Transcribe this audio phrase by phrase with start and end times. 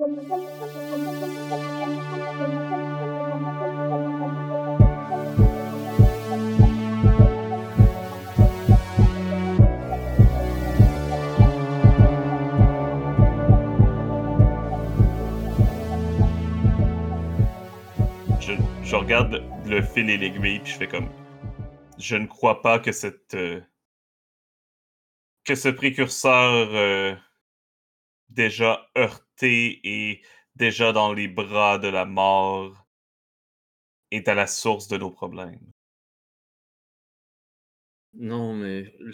[0.00, 0.06] Je,
[18.96, 21.10] regarde le fil et l'aiguille, puis je fais comme.
[21.98, 23.34] Je ne crois pas que cette.
[23.34, 23.60] euh,
[25.44, 27.14] que ce précurseur euh,
[28.30, 28.88] déjà
[29.42, 30.22] heurté et
[30.56, 32.86] déjà dans les bras de la mort
[34.10, 35.60] est à la source de nos problèmes.
[38.14, 39.12] Non, mais le-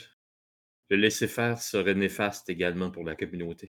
[0.89, 3.71] le laisser-faire serait néfaste également pour la communauté.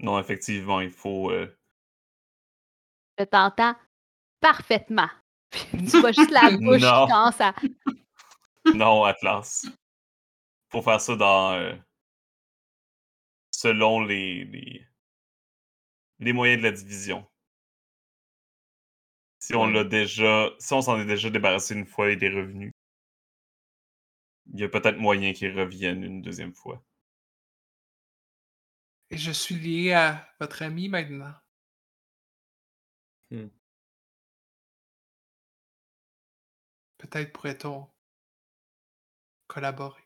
[0.00, 1.30] Non, effectivement, il faut.
[1.30, 1.56] euh,
[3.18, 3.76] Je t'entends
[4.40, 5.08] parfaitement.
[5.90, 7.06] Tu vois juste la bouche Non.
[7.06, 7.54] qui commence à.
[8.74, 9.66] Non, Atlas.
[10.70, 11.52] Faut faire ça dans.
[11.52, 11.76] euh,
[13.52, 14.86] selon les, les.
[16.18, 17.26] Les moyens de la division.
[19.38, 20.50] Si on l'a déjà.
[20.58, 22.72] Si on s'en est déjà débarrassé une fois et des revenus,
[24.52, 26.82] il y a peut-être moyen qu'il revienne une deuxième fois.
[29.10, 31.34] Et je suis lié à votre ami maintenant.
[33.30, 33.48] Hmm.
[36.98, 37.86] Peut-être pourrait-on
[39.46, 40.02] collaborer.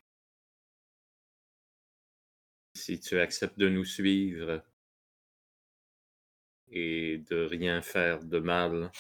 [2.75, 4.64] Si tu acceptes de nous suivre
[6.70, 8.91] et de rien faire de mal,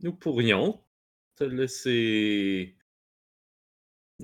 [0.00, 0.82] nous pourrions
[1.36, 2.76] te laisser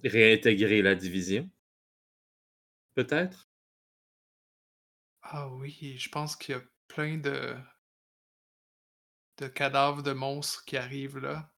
[0.04, 1.50] réintégrer la division.
[2.94, 3.48] Peut-être?
[5.22, 7.56] Ah oui, je pense qu'il y a plein de
[9.38, 11.50] de cadavres de monstres qui arrivent là.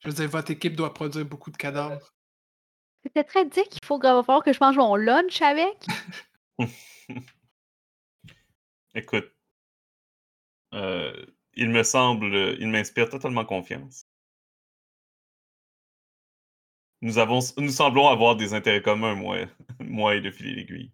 [0.00, 2.14] Je veux dire, votre équipe doit produire beaucoup de cadavres.
[3.02, 5.86] C'était très dit qu'il faut falloir que je mange mon lunch avec.
[8.94, 9.35] Écoute,
[10.74, 14.06] euh, il me semble, il m'inspire totalement confiance.
[17.02, 19.38] Nous avons, nous semblons avoir des intérêts communs, moi,
[19.80, 20.92] moi et le filet l'aiguille.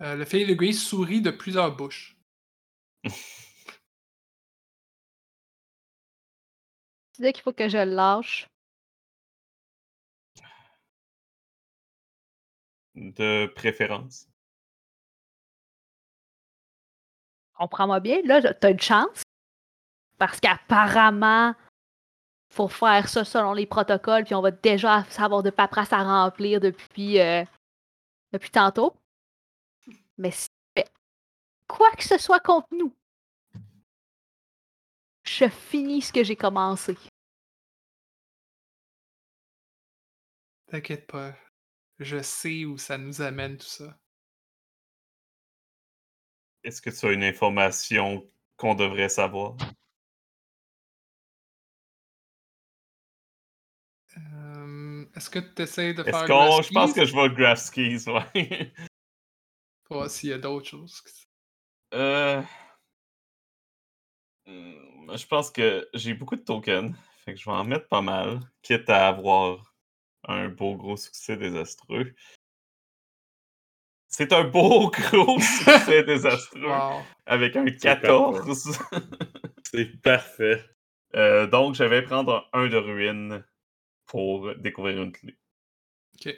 [0.00, 2.16] Euh, le fil aiguille sourit de plusieurs bouches.
[7.14, 8.48] Tu dis qu'il faut que je le lâche.
[12.94, 14.28] De préférence.
[17.58, 19.22] Comprends-moi bien, là, t'as une chance.
[20.16, 21.54] Parce qu'apparemment,
[22.50, 26.60] faut faire ça selon les protocoles, puis on va déjà savoir de paperasse à remplir
[26.60, 27.44] depuis, euh,
[28.32, 28.96] depuis tantôt.
[30.16, 30.48] Mais si
[31.68, 32.92] quoi que ce soit contre nous,
[35.24, 36.96] je finis ce que j'ai commencé.
[40.66, 41.36] T'inquiète pas.
[41.98, 43.96] Je sais où ça nous amène tout ça.
[46.68, 49.56] Est-ce que tu as une information qu'on devrait savoir?
[54.18, 56.62] Euh, Est-ce que tu essaies de Est-ce faire.
[56.62, 58.74] Je pense que je vais graph skis, ouais.
[59.84, 61.02] Pour voir s'il y a d'autres choses.
[61.94, 62.42] Euh...
[64.44, 66.94] hmm, Je pense que j'ai beaucoup de tokens.
[67.24, 68.40] Fait que je vais en mettre pas mal.
[68.60, 69.74] Quitte à avoir
[70.24, 72.14] un beau gros succès désastreux.
[74.08, 76.66] C'est un beau gros succès désastreux.
[76.66, 77.02] Wow.
[77.26, 78.78] Avec un C'est 14.
[79.64, 80.64] C'est parfait.
[81.14, 83.44] Euh, donc, je vais prendre un de ruine
[84.06, 85.38] pour découvrir une clé.
[86.14, 86.34] Ok.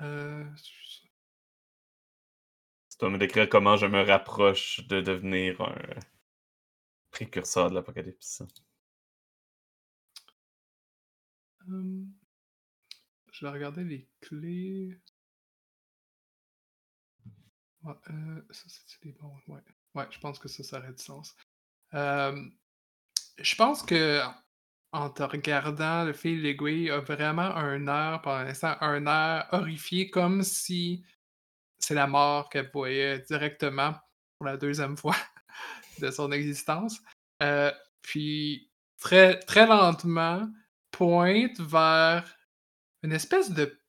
[0.00, 0.44] Euh,
[2.90, 5.74] Tu dois me décrire comment je me rapproche de devenir un
[7.10, 8.42] précurseur de l'apocalypse.
[11.68, 12.12] hum,
[13.32, 14.98] je vais regarder les clés.
[17.84, 19.34] Ouais, euh, ça, c'est les bons?
[19.48, 19.60] Ouais.
[19.94, 21.34] ouais, je pense que ça, ça aurait du sens.
[21.94, 22.48] Euh,
[23.38, 24.20] je pense que
[24.92, 30.10] en te regardant, le fil l'aiguille a vraiment un air, pendant l'instant, un air horrifié,
[30.10, 31.04] comme si
[31.78, 33.94] c'est la mort qu'elle voyait directement
[34.36, 35.16] pour la deuxième fois
[36.00, 37.00] de son existence.
[37.42, 37.72] Euh,
[38.02, 40.46] puis, très, très lentement,
[40.90, 42.36] pointe vers
[43.02, 43.81] une espèce de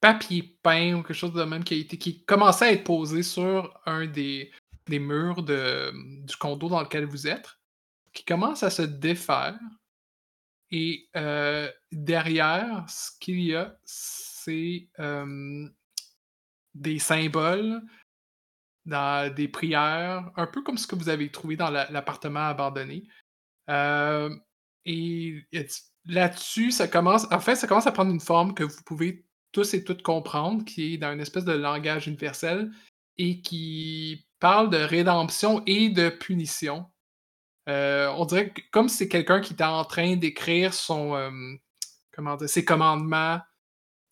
[0.00, 4.06] papier peint ou quelque chose de même qui qui commençait à être posé sur un
[4.06, 4.52] des,
[4.86, 5.92] des murs de,
[6.24, 7.58] du condo dans lequel vous êtes,
[8.12, 9.58] qui commence à se défaire.
[10.70, 15.66] Et euh, derrière, ce qu'il y a, c'est euh,
[16.74, 17.80] des symboles,
[18.84, 23.06] dans des prières, un peu comme ce que vous avez trouvé dans la- l'appartement abandonné.
[23.68, 24.34] Euh,
[24.84, 27.26] et it's- là-dessus, ça commence.
[27.30, 30.64] En fait, ça commence à prendre une forme que vous pouvez tous et toutes comprendre,
[30.64, 32.70] qui est dans une espèce de langage universel
[33.16, 36.86] et qui parle de rédemption et de punition.
[37.68, 41.56] Euh, on dirait que comme c'est quelqu'un qui est en train d'écrire son euh,
[42.46, 43.40] ses commandements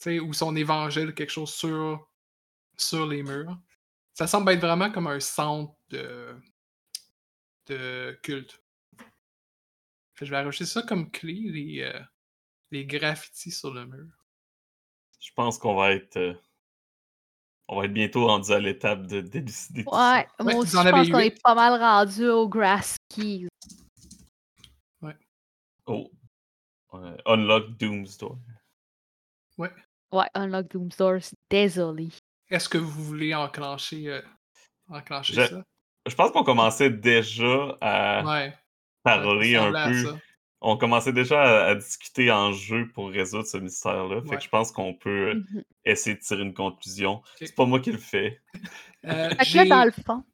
[0.06, 2.06] ou son évangile, quelque chose sur,
[3.08, 3.58] les murs.
[4.12, 6.36] Ça semble être vraiment comme un centre de,
[8.22, 8.62] culte.
[10.20, 12.00] Je vais rajouter ça comme clé, les, euh,
[12.70, 14.06] les graffitis sur le mur.
[15.26, 16.16] Je pense qu'on va être.
[16.18, 16.34] euh,
[17.68, 20.12] on va être bientôt rendu à l'étape de délucider tout ça.
[20.14, 23.48] Ouais, moi aussi, je pense qu'on est pas mal rendu au grass keys.
[25.88, 26.10] Oh.
[26.94, 28.38] Euh, unlock Doom's Door.
[29.58, 32.08] Ouais, Unlock Doom's Door, c'est désolé.
[32.48, 34.22] Est-ce que vous voulez enclencher, euh,
[34.88, 35.62] enclencher Je- ça?
[36.08, 38.54] Je pense qu'on commençait déjà à Ouais.
[39.02, 40.16] parler ça un peu.
[40.68, 44.20] On commençait déjà à, à discuter en jeu pour résoudre ce mystère-là.
[44.22, 44.36] Fait Ouais.
[44.36, 45.62] que je pense qu'on peut euh, Mhm.
[45.84, 47.22] essayer de tirer une conclusion.
[47.36, 48.40] C'est pas moi qui le fais.
[49.06, 50.24] Euh, que j'ai- dans le fond,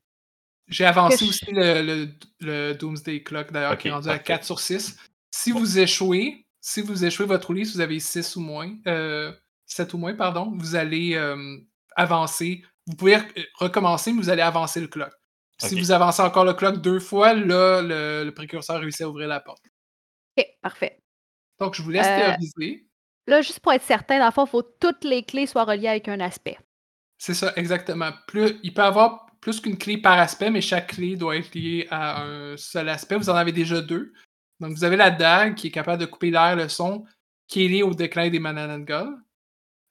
[0.68, 2.08] J'ai avancé je- aussi le, le-
[2.40, 4.24] le Doomsday Clock, d'ailleurs, qui est rendu à parfait.
[4.24, 4.96] 4 sur 6.
[5.30, 9.32] Si vous échouez, si vous échouez votre roulis, si vous avez 6 ou moins, euh,
[9.66, 11.58] 7 ou moins, pardon, vous allez euh,
[11.96, 12.62] avancer.
[12.86, 15.12] Vous pouvez re- recommencer, mais vous allez avancer le clock.
[15.58, 19.28] Si vous avancez encore le clock deux fois, là, le, le précurseur réussit à ouvrir
[19.28, 19.62] la porte.
[20.36, 20.98] Ok, parfait.
[21.58, 22.86] Donc, je vous laisse Euh, théoriser.
[23.26, 25.64] Là, juste pour être certain, dans le fond, il faut que toutes les clés soient
[25.64, 26.58] reliées avec un aspect.
[27.18, 28.10] C'est ça, exactement.
[28.26, 31.54] Plus, il peut y avoir plus qu'une clé par aspect, mais chaque clé doit être
[31.54, 33.16] liée à un seul aspect.
[33.16, 34.12] Vous en avez déjà deux.
[34.60, 37.04] Donc, vous avez la dague qui est capable de couper l'air, le son,
[37.46, 39.16] qui est liée au déclin des Mananangol,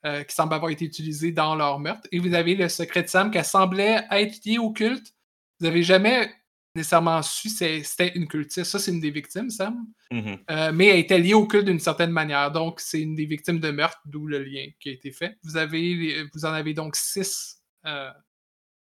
[0.06, 2.08] euh, qui semble avoir été utilisé dans leur meurtre.
[2.12, 5.14] Et vous avez le secret de Sam qui semblait être lié au culte.
[5.60, 6.34] Vous n'avez jamais
[6.76, 8.72] nécessairement su c'était une cultiste.
[8.72, 9.86] Ça, c'est une des victimes, Sam.
[10.12, 10.38] Mhm.
[10.50, 12.52] Euh, mais elle était liée au culte d'une certaine manière.
[12.52, 15.38] Donc, c'est une des victimes de meurtre, d'où le lien qui a été fait.
[15.44, 18.12] Vous, avez les- vous en avez donc six euh,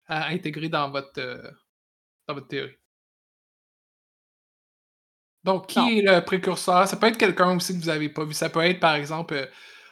[0.08, 1.52] à intégrer dans votre, euh,
[2.28, 2.76] dans votre théorie.
[5.44, 5.88] Donc, qui Non.
[5.90, 6.88] est le précurseur?
[6.88, 8.34] Ça peut être quelqu'un aussi que vous n'avez pas vu.
[8.34, 9.46] Ça peut être, par exemple, euh,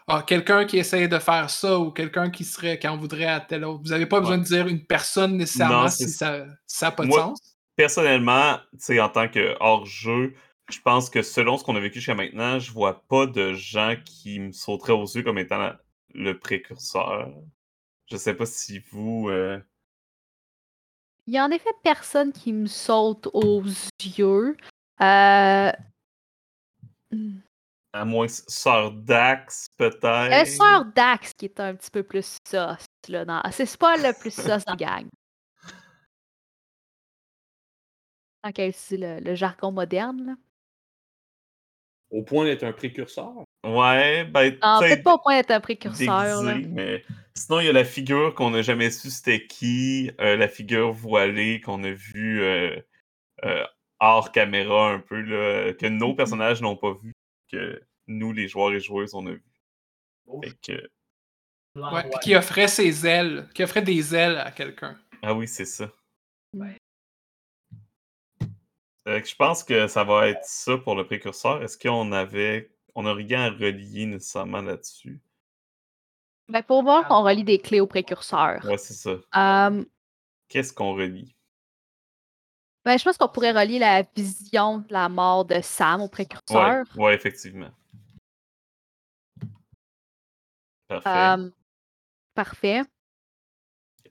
[0.08, 3.40] ah, quelqu'un qui essaie de faire ça ou quelqu'un qui serait qui en voudrait à
[3.40, 3.82] tel autre.
[3.84, 6.46] Vous n'avez pas besoin de dire une personne nécessairement Non, si ça
[6.82, 7.53] n'a pas de Moi- sens.
[7.76, 10.36] Personnellement, tu sais, en tant que hors-jeu,
[10.70, 13.96] je pense que selon ce qu'on a vécu jusqu'à maintenant, je vois pas de gens
[14.06, 15.80] qui me sauteraient aux yeux comme étant la-
[16.14, 17.34] le précurseur.
[18.12, 19.30] Je sais pas si vous.
[19.30, 19.60] euh,
[21.26, 23.64] Il y a en effet personne qui me saute aux
[24.18, 24.56] yeux.
[25.02, 25.72] Euh...
[27.96, 30.04] À moins Sœur Dax, peut-être.
[30.06, 32.86] Euh, Sœur Dax qui est un petit peu plus sauce.
[33.08, 33.42] Là, dans...
[33.52, 35.08] C'est pas le plus sauce dans la gang.
[38.44, 40.26] Tant qu'elle utilise le, le jargon moderne.
[40.26, 40.36] Là.
[42.12, 43.34] Au point d'être un précurseur?
[43.66, 44.58] Ouais, ben.
[44.62, 46.44] Ah, peut-être pas au point d'être un précurseur.
[46.44, 46.56] là.
[46.70, 47.04] mais
[47.36, 50.92] sinon, il y a la figure qu'on n'a jamais su c'était qui, euh, la figure
[50.92, 52.80] voilée qu'on a vue euh,
[53.46, 53.64] euh,
[54.00, 57.14] hors caméra un peu, là, que nos personnages n'ont pas vu,
[57.50, 59.44] que nous, les joueurs et joueuses, on a vu.
[60.44, 60.90] Fait que-
[61.76, 65.00] Ouais, qui offrait ses ailes, qui offrait des ailes à quelqu'un.
[65.24, 65.90] ah oui, c'est ça.
[66.56, 66.78] Ouais.
[69.06, 71.62] Que je pense que ça va être ça pour le précurseur.
[71.62, 72.72] Est-ce qu'on avait.
[72.96, 75.20] On n'a rien à relier nécessairement là-dessus?
[76.48, 78.64] Ben, pour voir qu'on relie des clés au précurseur.
[78.66, 79.70] Ouais, c'est ça.
[79.70, 79.84] Euh,
[80.48, 81.36] Qu'est-ce qu'on relie?
[82.86, 86.86] ben, je pense qu'on pourrait relier la vision de la mort de Sam au précurseur.
[86.98, 87.72] ouais, effectivement.
[90.88, 91.10] Parfait.
[91.10, 91.50] Euh,
[92.36, 92.82] parfait.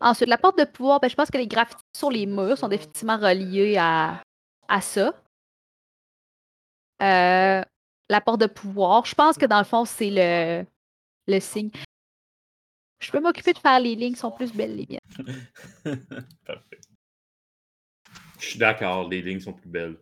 [0.01, 2.69] Ensuite, la porte de pouvoir, ben, je pense que les graffitis sur les murs sont
[2.69, 4.21] définitivement reliés à,
[4.73, 5.15] à ça.
[7.03, 7.63] Euh,
[8.09, 10.65] la porte de pouvoir, je pense que dans le fond, c'est le,
[11.27, 11.71] le signe.
[13.01, 15.47] Je peux m'occuper de faire les lignes, sont plus belles les miennes.
[16.47, 16.81] Parfait.
[18.39, 19.99] Je suis d'accord, les lignes sont plus belles.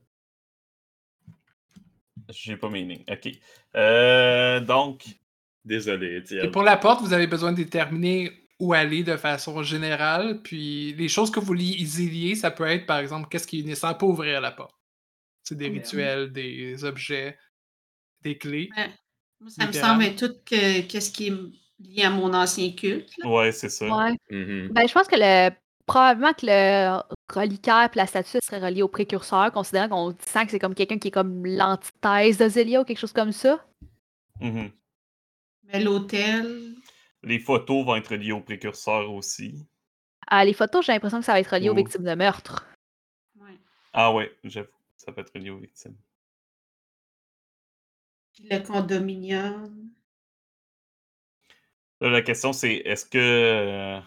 [2.29, 3.05] J'ai pas mes lignes.
[3.11, 3.29] OK.
[3.75, 5.21] Euh, donc,
[5.65, 10.41] Désolé, Et pour la porte, vous avez besoin de déterminer où aller de façon générale.
[10.43, 13.99] Puis les choses que vous lisez, ça peut être, par exemple, qu'est-ce qui est nécessaire
[13.99, 14.77] pour ouvrir la porte?
[15.43, 17.37] C'est des rituels, des objets,
[18.23, 18.69] des clés.
[18.77, 18.91] Ouais.
[19.41, 21.35] Moi, ça me semble être tout que, qu'est-ce qui est
[21.81, 23.11] lié à mon ancien culte.
[23.25, 23.87] ouais, c'est ça.
[23.87, 24.15] Ouais.
[24.31, 24.69] Mhm.
[24.69, 25.51] Ben, je pense que le
[25.87, 27.01] probablement que le
[27.35, 30.99] reliquaire et la statue serait relié au précurseur, considérant qu'on sent que c'est comme quelqu'un
[30.99, 33.65] qui est comme l'antithèse de Zélia ou quelque chose comme ça.
[34.41, 36.75] Mais l'hôtel,
[37.23, 39.67] Les photos vont être liées au précurseur aussi.
[40.29, 42.67] Ah, les photos, j'ai l'impression que ça va être relié aux victimes de meurtre.
[43.37, 43.59] ouais.
[43.93, 44.69] Ah ouais, j'avoue.
[44.97, 45.97] Ça peut être lié aux victimes.
[48.33, 49.93] Puis le condominium.
[52.01, 53.19] Là, la question, c'est est-ce que.
[53.19, 54.01] euh,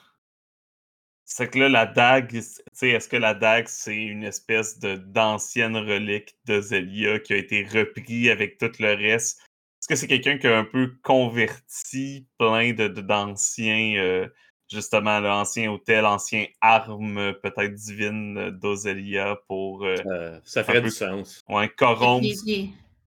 [1.25, 2.41] C'est que là, la dague, tu
[2.71, 7.37] sais, est-ce que la dague, c'est une espèce de d'ancienne relique de Zelia qui a
[7.37, 9.41] été repris avec tout le reste?
[9.83, 14.29] Est-ce que c'est quelqu'un qui a un peu converti plein de de- d'anciens, euh,
[14.71, 20.79] justement, l'ancien hôtel, anciens armes euh, peut-être divines euh, d'Ozelia pour euh, Euh, ça ferait
[20.81, 21.43] peu- du sens.
[21.49, 22.25] ouais, corrompre?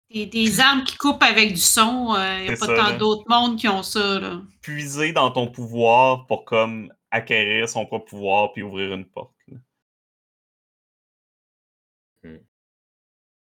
[0.09, 2.13] Des, des- armes qui coupent avec du son.
[2.17, 4.19] Il n'y a pas ça, tant d'autres mondes qui ont ça.
[4.19, 4.41] Là.
[4.61, 9.31] puiser dans ton pouvoir pour comme acquérir son propre pouvoir puis ouvrir une porte.
[9.47, 9.57] là.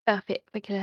[0.05, 0.43] Parfait.
[0.51, 0.73] Fait que,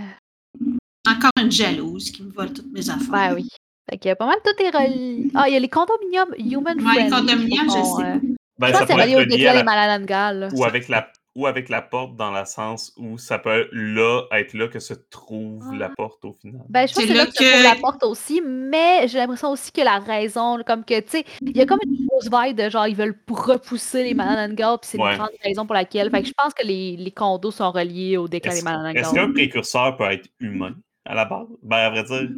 [1.08, 3.08] Encore une jalouse qui me vole toutes mes affaires.
[3.10, 3.48] ben oui.
[3.90, 5.30] Fait que pas mal tout est relié.
[5.34, 8.04] Ah, il y a les condominiums human Ouais, les condominiums, je sais.
[8.04, 8.18] euh,
[8.58, 11.46] Ben, je ça que c'est pourrait relié être à des la- ou avec la ou
[11.46, 15.62] avec la porte dans le sens où ça peut là être là que se trouve
[15.74, 16.60] la porte au final.
[16.68, 19.18] Ben, je pense C'est que c'est là que se trouve la porte aussi, mais j'ai
[19.18, 22.28] l'impression aussi que la raison, comme que, tu sais, il y a comme une grosse
[22.30, 25.12] vibe de genre, ils veulent repousser les Malanangal, puis c'est Ouais.
[25.12, 26.10] une grande raison pour laquelle.
[26.10, 29.14] Fait que je pense que les, les condos sont reliés au déclin des Est-ce est-ce
[29.14, 30.74] qu'un précurseur peut être humain?
[31.10, 31.46] À la base?
[31.62, 32.28] Ben, à vrai dire,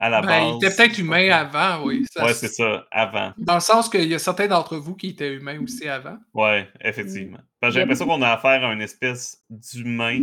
[0.00, 0.42] à la Ben, base.
[0.60, 2.04] il était peut-être humain avant, oui.
[2.10, 3.32] Ça, Ouais, c'est ça, avant.
[3.38, 6.16] Dans le sens qu'il y a certains d'entre vous qui étaient humains aussi avant.
[6.34, 7.38] Ouais, effectivement.
[7.60, 10.22] Parce que j'ai l'impression qu'on a affaire à une espèce d'humain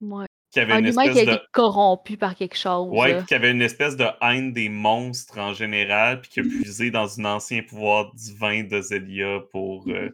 [0.00, 0.26] Ouais.
[0.52, 1.30] qui avait Un une humain qui a de.
[1.32, 2.88] été corrompu par quelque chose.
[2.92, 3.22] Ouais, là.
[3.22, 7.18] qui avait une espèce de haine des monstres en général, puis qui a puisé dans
[7.20, 10.10] un ancien pouvoir divin de Zelia pour euh,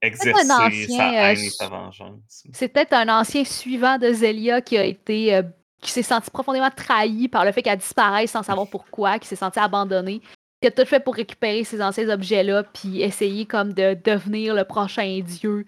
[0.00, 2.44] exercer ancien, sa euh, haine et sa vengeance.
[2.52, 5.34] C'est peut-être un ancien suivant de Zelia qui a été.
[5.34, 5.42] euh,
[5.80, 9.36] qui s'est senti profondément trahi par le fait qu'elle disparaisse sans savoir pourquoi, qui s'est
[9.36, 10.20] senti abandonné,
[10.60, 14.64] qui a tout fait pour récupérer ces anciens objets-là, puis essayer comme de devenir le
[14.64, 15.64] prochain dieu,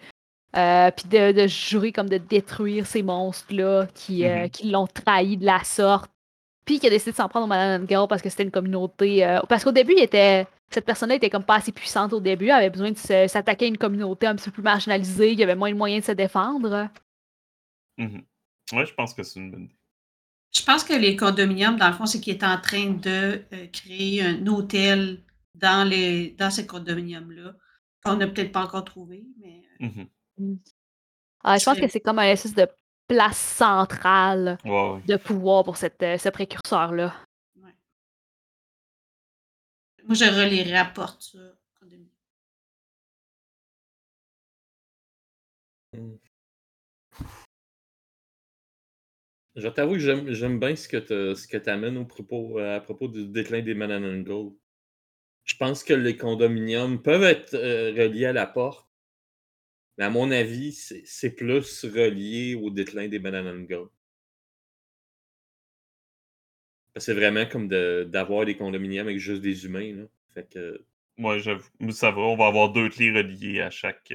[0.57, 4.51] euh, puis de, de jurer comme de détruire ces monstres-là qui, euh, Mhm.
[4.51, 6.11] qui l'ont trahi de la sorte,
[6.65, 9.25] puis qui a décidé de s'en prendre au Madame Girl parce que c'était une communauté.
[9.25, 10.47] euh, parce qu'au début, il était.
[10.73, 13.69] Cette personne-là était comme pas assez puissante au début, elle avait besoin de s'attaquer à
[13.69, 16.89] une communauté un petit peu plus marginalisée, qui avait moins de moyens de se défendre.
[17.99, 18.23] Mhm.
[18.73, 19.75] Ouais, je pense que c'est une bonne idée.
[20.53, 23.67] Je pense que les condominiums, dans le fond, c'est qu'ils est en train de euh,
[23.73, 25.23] créer un hôtel
[25.55, 27.55] dans, les, dans ces condominiums-là,
[28.05, 29.87] qu'on n'a peut-être pas encore trouvé, mais euh,
[30.39, 30.59] Mhm.
[31.45, 32.67] Ah, je pense que c'est comme un espèce de
[33.09, 37.15] place centrale de pouvoir pour cette, euh, ce précurseur-là.
[37.57, 37.75] ouais.
[40.05, 41.39] Moi, je relirai à porte, ça.
[49.61, 53.27] Je t'avoue que j'aime bien ce que tu amènes au propos, euh, à propos du
[53.29, 54.53] déclin des Mananangul.
[55.45, 58.89] Je pense que les condominiums peuvent être euh, reliés à la porte,
[59.99, 63.89] mais à mon avis, c'est plus relié au déclin des Mananangul.
[66.97, 69.95] C'est vraiment comme d'avoir des condominiums avec juste des humains.
[69.95, 70.05] Là.
[70.35, 70.85] Fait que,
[71.91, 74.13] Ça va, on va avoir deux clés reliées à chaque,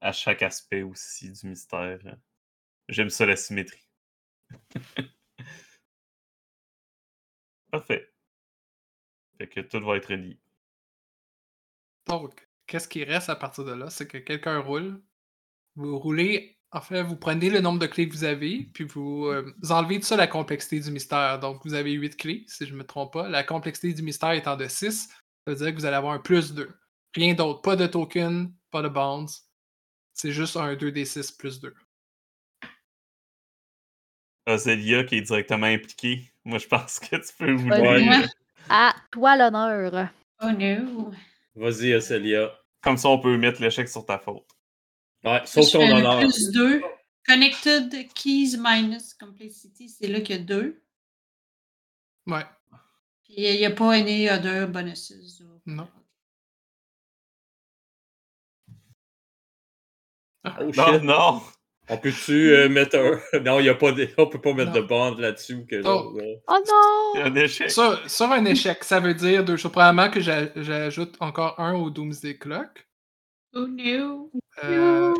[0.00, 1.98] à chaque aspect aussi du mystère.
[2.88, 3.83] J'aime ça, la symétrie.
[7.70, 8.12] Parfait.
[9.38, 10.38] Fait que tout va être relié.
[12.06, 13.90] Donc, qu'est-ce qui reste à partir de là?
[13.90, 15.02] C'est que quelqu'un roule.
[15.74, 19.26] Vous roulez, en fait, vous prenez le nombre de clés que vous avez, puis vous,
[19.26, 21.40] euh, enlevez de ça la complexité du mystère.
[21.40, 23.28] Donc, vous avez 8 clés, si je ne me trompe pas.
[23.28, 26.20] La complexité du mystère étant de 6, ça veut dire que vous allez avoir un
[26.20, 26.70] plus 2.
[27.14, 27.62] Rien d'autre.
[27.62, 29.26] Pas de token, pas de bonds.
[30.12, 31.74] C'est juste un 2d6 plus 2.
[34.46, 36.30] Ozelia qui est directement impliquée.
[36.44, 37.54] Moi, je pense que tu peux.
[37.54, 38.08] Ouais.
[38.22, 38.26] euh,
[38.68, 40.08] À toi l'honneur.
[40.42, 41.12] Oh no!
[41.54, 42.52] vas-y, Océlia.
[42.82, 44.46] Comme ça, on peut mettre l'échec sur ta faute.
[45.24, 46.18] Ouais, sauf ton honneur.
[46.20, 46.82] Plus 2.
[47.26, 50.82] Connected keys minus complexity, c'est là qu'il y a 2.
[52.26, 52.44] Ouais.
[53.24, 55.42] Puis il n'y a pas any other bonuses.
[55.42, 55.88] ou- Non.
[60.44, 61.02] Oh Non, shit.
[61.02, 61.42] non!
[61.90, 63.40] On peut-tu euh, mettre un.
[63.40, 64.08] Non, il y a pas de...
[64.16, 64.80] on peut pas mettre Non.
[64.80, 65.66] de bande là-dessus.
[65.66, 66.18] Que Oh.
[66.48, 66.58] Oh
[67.14, 67.22] non!
[67.22, 67.70] un échec.
[67.70, 69.72] Sur, sur un échec, ça veut dire deux choses.
[69.72, 72.86] Premièrement, que j'a- j'ajoute encore un au Doomsday Clock.
[73.54, 74.30] Oh no!
[74.64, 75.12] Euh,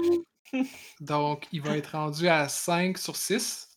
[1.00, 3.68] donc, il va être rendu à 5 sur 6.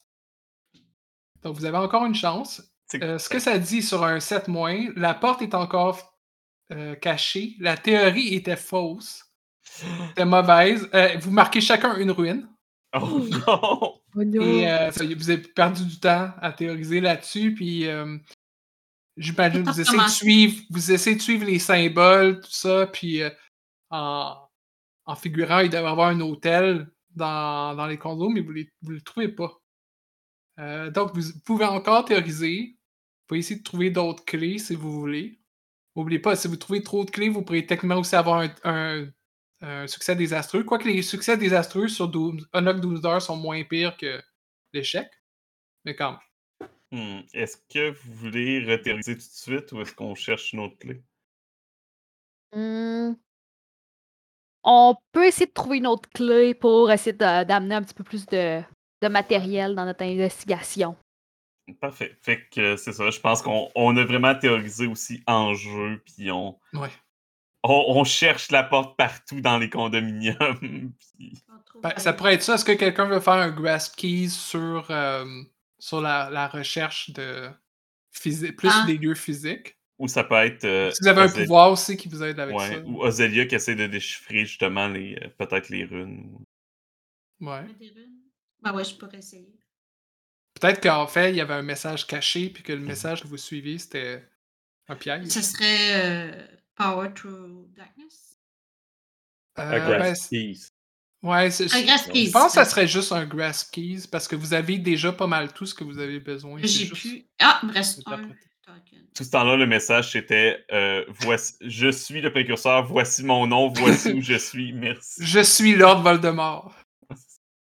[1.43, 2.61] Donc, vous avez encore une chance.
[3.01, 6.17] Euh, ce que ça dit sur un 7 moins, la porte est encore
[6.71, 7.55] euh, cachée.
[7.59, 9.23] La théorie était fausse.
[9.63, 10.87] C'était mauvaise.
[10.93, 12.47] Euh, vous marquez chacun une ruine.
[12.93, 13.41] Oh non!
[14.15, 14.41] Oh non!
[14.41, 17.53] Et euh, ça vous avez perdu du temps à théoriser là-dessus.
[17.53, 18.17] Puis, euh,
[19.17, 22.87] j'imagine que vous essayez, de suivre, vous essayez de suivre les symboles, tout ça.
[22.87, 23.29] Puis, euh,
[23.89, 24.35] en,
[25.05, 28.93] en figurant, il devrait y avoir un hôtel dans, dans les condos, mais vous ne
[28.93, 29.59] le trouvez pas.
[30.91, 32.77] Donc, vous pouvez encore théoriser.
[33.27, 35.39] pouvez essayer de trouver d'autres clés si vous voulez.
[35.95, 39.07] N'oubliez pas, si vous trouvez trop de clés, vous pourrez techniquement aussi avoir un, un-
[39.61, 40.63] un succès désastreux.
[40.63, 44.21] Quoique les succès désastreux sur Doom, Unlock 12 heures sont moins pires que
[44.73, 45.09] l'échec.
[45.85, 46.69] Mais quand même.
[46.91, 50.77] Hmm, Est-ce que vous voulez rethéoriser tout de suite ou est-ce qu'on cherche une autre
[50.77, 51.03] clé?
[52.53, 53.13] Hmm.
[54.63, 58.25] On peut essayer de trouver une autre clé pour essayer d'amener un petit peu plus
[58.25, 58.61] de,
[59.01, 60.95] de matériel dans notre investigation.
[61.81, 62.17] Parfait.
[62.21, 63.09] Fait que euh, c'est ça.
[63.09, 66.89] Je pense qu'on on a vraiment théorisé aussi en jeu, puis on, Ouais.
[67.69, 70.59] On, on cherche la porte partout dans les condominiums.
[71.17, 71.33] puis-
[71.81, 72.55] Ben, ça pourrait être ça.
[72.55, 75.25] Est-ce que quelqu'un veut faire un grasp keys sur, euh,
[75.79, 77.49] sur la, la recherche de
[78.11, 78.83] plus Ah.
[78.87, 79.77] des lieux physiques?
[79.99, 80.63] Ou ça peut être.
[80.63, 82.79] euh, Si vous avez un pouvoir aussi qui vous aide avec ouais, ça.
[82.85, 86.37] ou Ozelia qui essaie de déchiffrer justement les euh, peut-être les runes.
[87.41, 87.63] Ouais.
[87.63, 88.17] Mettre des runes.
[88.61, 89.55] Ben ouais, je pourrais essayer.
[90.59, 93.37] Peut-être qu'en fait, il y avait un message caché, puis que le message que vous
[93.37, 94.23] suiviez, c'était
[94.87, 95.27] un piège.
[95.27, 96.47] Ce serait euh,
[96.77, 98.37] Power Through Darkness?
[99.59, 100.67] Euh, Un Grasp Keys.
[101.23, 102.25] ouais, c'est- Un grasp je keys.
[102.27, 105.25] je pense que ça serait juste un grasp keys parce que vous avez déjà pas
[105.27, 106.59] mal tout ce que vous avez besoin.
[106.61, 107.25] J'ai juste pu.
[107.39, 108.47] Ah, il me reste un interpréter.
[108.63, 109.07] token.
[109.15, 113.69] Tout ce temps-là, le message c'était euh, voici, Je suis le précurseur, voici mon nom,
[113.73, 115.25] voici où je suis, merci.
[115.25, 116.75] Je suis Lord Voldemort.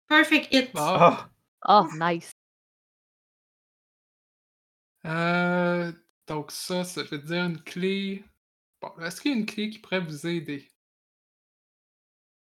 [0.10, 0.72] Perfect hit.
[0.76, 1.30] Ah,
[1.70, 2.32] Oh, nice.
[5.06, 5.92] Euh,
[6.28, 8.24] donc ça, ça veut dire une clé.
[8.82, 10.70] Bon, est-ce qu'il y a une clé qui pourrait vous aider?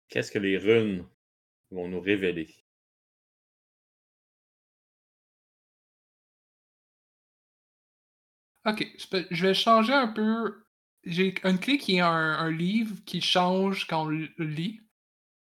[0.09, 1.05] Qu'est-ce que les runes
[1.71, 2.53] vont nous révéler?
[8.65, 10.63] Ok, je peux- je vais changer un peu.
[11.03, 14.81] J'ai une clé qui est un, un livre qui change quand on le lit.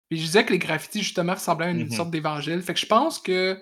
[0.09, 1.91] Puis je disais que les graffitis, justement, ressemblaient à une Mhm.
[1.91, 2.61] sorte d'évangile.
[2.61, 3.61] Fait que je pense que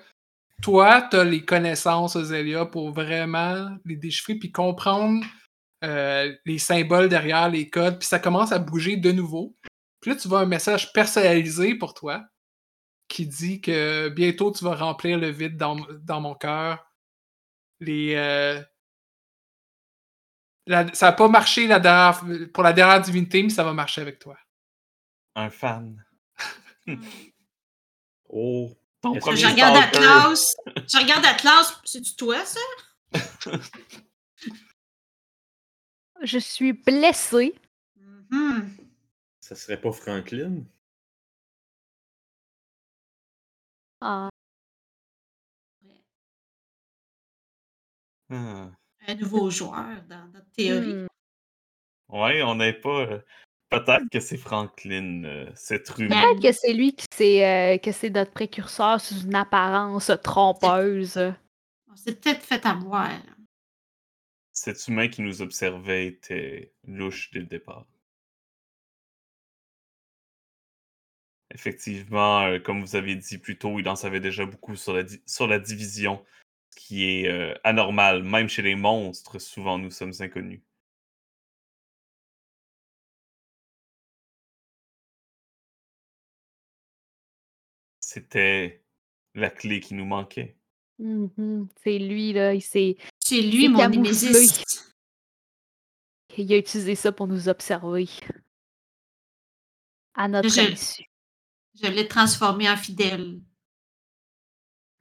[0.62, 5.26] toi, tu as les connaissances, Ozélia, pour vraiment les déchiffrer puis comprendre
[5.84, 8.00] euh, les symboles derrière les codes.
[8.00, 9.56] Puis ça commence à bouger de nouveau.
[10.02, 12.24] Puis là, tu vois un message personnalisé pour toi
[13.08, 16.86] qui dit que bientôt tu vas remplir le vide dans, dans mon cœur.
[17.80, 18.14] Les.
[18.16, 18.62] euh,
[20.68, 22.22] la- ça n'a pas marché la dernière-
[22.54, 24.38] pour la dernière divinité, mais ça va marcher avec toi.
[25.36, 26.04] un fan.
[28.32, 28.70] Oh,
[29.02, 29.76] Ton premier Je regarde.
[29.78, 30.46] Atlas.
[30.88, 31.82] Je regarde Atlas.
[31.84, 32.60] C'est-tu toi, ça?
[36.24, 37.56] Je suis blessée.
[37.98, 38.70] Mhm.
[39.40, 40.64] ça serait pas Franklin?
[44.02, 44.30] Ah,
[48.32, 48.70] Ah.
[49.08, 50.94] Un nouveau joueur dans notre théorie.
[50.94, 51.08] hmm.
[52.10, 53.02] Ouais, on n'est pas.
[53.08, 53.20] euh,
[53.70, 56.22] Peut-être que c'est Franklin, euh, cette rumeur.
[56.22, 61.18] Peut-être que c'est lui qui c'est euh, que c'est notre précurseur sous une apparence trompeuse.
[61.88, 63.10] On s'est peut-être fait avoir.
[64.62, 67.88] Cet humain qui nous observait était louche dès le départ.
[71.52, 75.04] Effectivement, euh, comme vous avez dit plus tôt, il en savait déjà beaucoup sur la,
[75.26, 76.24] sur la division,
[76.72, 78.24] ce qui est euh, anormal.
[78.24, 80.62] Même chez les monstres, souvent nous sommes inconnus.
[88.02, 88.84] C'était
[89.36, 90.58] la clé qui nous manquait.
[91.00, 91.70] Mhm.
[91.82, 92.54] C'est lui, là.
[92.54, 92.98] Il, s'est-
[93.30, 94.64] C'est lui, mon némésis.
[96.38, 98.08] il a utilisé ça pour nous observer.
[100.16, 101.04] À notre Je- insu.
[101.82, 103.40] Je l'ai transformé en fidèle.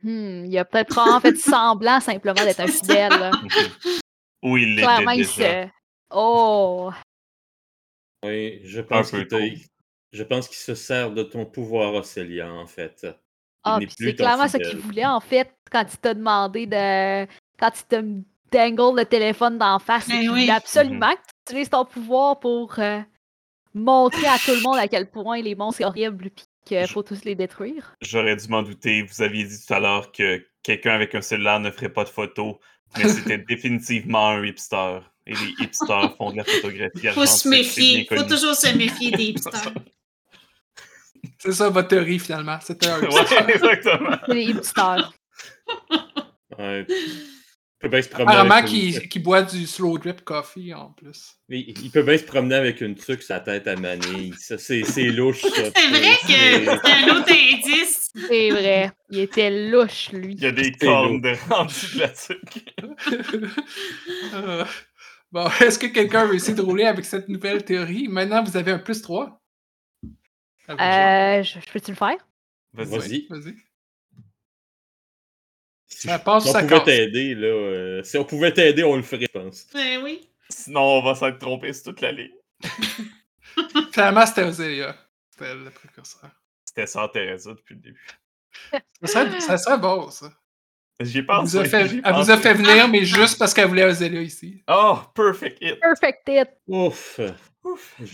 [0.02, 3.10] Hmm, il a peut-être vraiment fait semblant simplement d'être un fidèle.
[3.10, 3.30] là.
[4.42, 5.64] Ou il Clairement, l'était il déjà.
[5.64, 5.68] se.
[6.10, 6.90] Oh!
[8.24, 9.60] Oui, je pense qu'il te- tôt.
[10.12, 13.00] Je pense qu'il se sert de ton pouvoir, Océlia, en fait.
[13.04, 13.14] Il
[13.64, 17.26] Ah, c'est clairement ce qu'il voulait, en fait, quand il t'a demandé de.
[17.58, 18.02] Quand il t'a
[18.50, 20.04] dangle le téléphone d'en face.
[20.06, 20.50] c'est Ben oui.
[20.50, 23.00] absolument que tu utilises ton pouvoir pour euh,
[23.74, 27.02] montrer à tout le monde à quel point les monstres sont horribles puis qu'il faut
[27.02, 27.94] tous les détruire.
[28.00, 29.02] J'aurais dû m'en douter.
[29.02, 32.08] Vous aviez dit tout à l'heure que quelqu'un avec un cellulaire ne ferait pas de
[32.08, 32.56] photos,
[32.96, 35.00] mais c'était définitivement un hipster.
[35.26, 38.06] Et les hipsters font de la photographie Faut se méfier.
[38.10, 39.74] Faut toujours se méfier des hipsters.
[41.38, 42.58] C'est ça votre théorie finalement.
[42.62, 43.08] C'était un Ouais,
[43.48, 44.16] exactement.
[44.26, 45.12] C'est les hipsters.
[46.58, 46.86] Ouais.
[47.80, 50.74] Il peut bien se promener Apparemment avec une- qui, qui boit du slow drip coffee
[50.74, 51.36] en plus.
[51.48, 54.34] Il, il peut bien se promener avec une truc sur la tête à manille.
[54.36, 55.48] Ça, c'est, c'est louche, ça.
[55.76, 58.10] C'est vrai que c'est un autre indice.
[58.14, 58.90] C'est vrai.
[59.10, 60.34] Il était louche, lui.
[60.34, 62.74] Il y a des cornes de rendu de la tuque.
[64.34, 64.64] Euh,
[65.30, 68.08] bon, est-ce que quelqu'un veut essayer de rouler avec cette nouvelle théorie?
[68.08, 69.40] Maintenant, vous avez un plus 3.
[70.66, 70.88] À vous de jouer.
[70.90, 72.16] Euh, je, je peux-tu le faire?
[72.72, 72.86] Vas-y.
[72.98, 73.26] Vas-y.
[73.30, 73.54] Vas-y.
[75.88, 77.46] Ça passe, Si on ça pouvait t'aider, là.
[77.46, 79.66] euh, si on pouvait t'aider, on le ferait, je pense.
[79.72, 80.28] Ben oui.
[80.50, 82.30] Sinon, on va s'être trompé sur toute la ligne.
[83.92, 84.94] Finalement, c'était Ozélia.
[85.30, 86.30] C'était le précurseur.
[86.64, 88.06] C'était Sœur Teresa depuis le début.
[89.02, 90.32] Ça serait, ça serait beau, ça.
[91.00, 91.50] J'y Elle pense.
[91.50, 94.62] vous a fait, elle vous a fait venir, mais juste parce qu'elle voulait Ozélia ici.
[94.68, 95.78] Oh, perfect hit.
[95.80, 96.48] Perfect hit.
[96.66, 97.20] Ouf.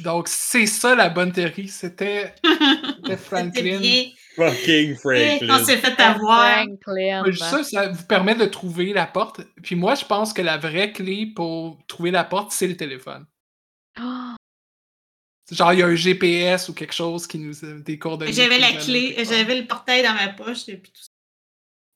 [0.00, 1.68] Donc, c'est ça la bonne théorie.
[1.68, 2.34] C'était
[2.96, 3.80] c'était Franklin.
[4.34, 5.48] Fucking Franklin.
[5.60, 6.64] On s'est fait avoir.
[7.38, 9.42] Ça, ça vous permet de trouver la porte.
[9.62, 13.26] Puis moi, je pense que la vraie clé pour trouver la porte, c'est le téléphone.
[14.00, 14.34] Oh,
[15.50, 18.32] Genre, il y a un GPS ou quelque chose qui nous a des coordonnées.
[18.32, 21.08] J'avais la clé, j'avais le portail dans ma poche et puis tout ça.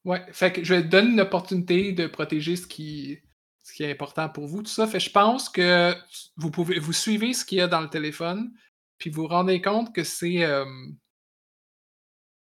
[0.04, 3.18] Ouais, fait que je vais te donner une opportunité de protéger ce qui,
[3.62, 4.86] ce qui est important pour vous, tout ça.
[4.86, 5.94] Fait que je pense que
[6.36, 8.52] vous pouvez vous suivez ce qu'il y a dans le téléphone,
[8.98, 10.44] puis vous vous rendez compte que c'est.
[10.44, 10.64] euh,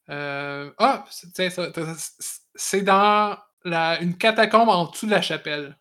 [0.10, 3.38] euh, ah, c'est- dans
[4.02, 5.78] une catacombe en dessous de la chapelle.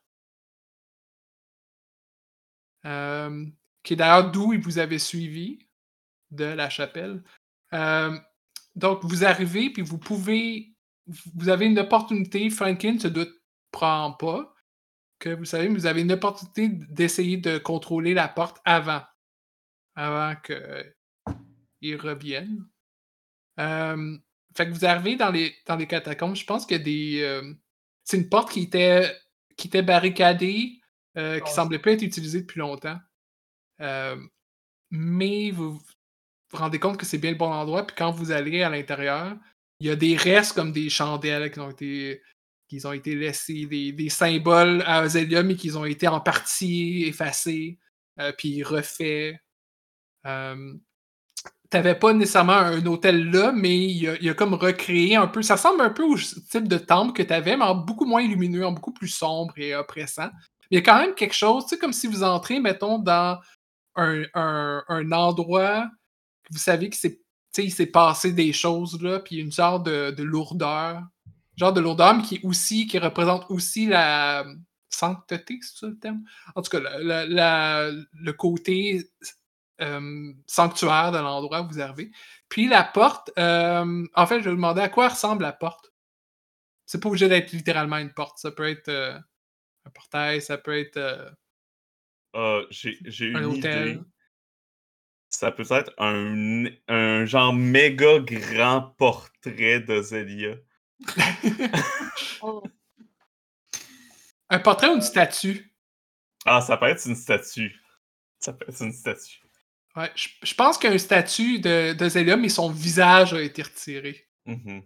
[2.87, 3.46] Euh,
[3.82, 5.58] qui est d'ailleurs d'où il vous avait suivi,
[6.30, 7.22] de la chapelle.
[7.72, 8.18] Euh,
[8.74, 10.74] donc, vous arrivez, puis vous pouvez
[11.34, 13.34] vous avez une opportunité, Franklin se doute
[13.70, 14.54] prend pas,
[15.18, 19.02] que vous savez, mais vous avez une opportunité d'essayer de contrôler la porte avant,
[19.96, 22.66] avant qu'ils reviennent.
[23.60, 24.18] Euh,
[24.56, 27.22] fait que vous arrivez dans les, dans les catacombes, je pense qu'il y a des...
[27.22, 27.54] euh,
[28.04, 29.14] c'est une porte qui était,
[29.56, 30.80] qui était barricadée,
[31.16, 32.98] euh, qui semblait pas être utilisée depuis longtemps.
[34.90, 35.82] Mais vous vous
[36.52, 39.36] rendez compte que c'est bien le bon endroit, puis quand vous allez à l'intérieur,
[39.80, 42.22] il y a des restes comme des chandelles qui ont été,
[42.68, 47.04] qui ont été laissés, des, des symboles à Ozélia, mais qui ont été en partie
[47.04, 47.78] effacés,
[48.38, 49.36] puis refaits.
[51.74, 55.42] T'avais pas nécessairement un hôtel là, mais il a, a comme recréé un peu.
[55.42, 58.24] Ça ressemble un peu au type de temple que tu avais, mais en beaucoup moins
[58.24, 60.30] lumineux, en beaucoup plus sombre et oppressant.
[60.70, 63.40] Il y a quand même quelque chose, tu sais, comme si vous entrez, mettons, dans
[63.96, 65.88] un, un, endroit
[66.44, 67.18] que vous savez que c'est
[67.50, 71.02] s'est passé des choses là, puis une genre de, de lourdeur.
[71.56, 74.44] Genre de lourdeur, mais qui aussi, qui représente aussi la
[74.90, 76.22] sancteté, c'est ça le terme?
[76.54, 79.10] En tout cas, le côté
[79.80, 82.10] euh, sanctuaire de l'endroit où vous arrivez.
[82.48, 85.92] Puis la porte, euh, en fait, je vais vous demander à quoi ressemble la porte.
[86.87, 88.38] C'est pas obligé d'être littéralement une porte.
[88.38, 89.18] Ça peut être euh,
[89.87, 91.30] un portail, ça peut être euh,
[92.34, 93.88] Ah, j'ai j'ai un une hôtel.
[93.88, 94.00] idée.
[95.30, 100.54] Ça peut être un, un genre méga grand portrait de Zélia.
[102.42, 102.62] oh.
[104.48, 105.74] un portrait ou une statue?
[106.46, 107.80] Ah, ça peut être une statue.
[108.38, 109.40] Ça peut être une statue.
[109.96, 113.33] Ouais, je, je pense qu'il y a une statue de, de Zélia, mais son visage
[113.33, 114.28] a été retiré.
[114.46, 114.83] Mhm.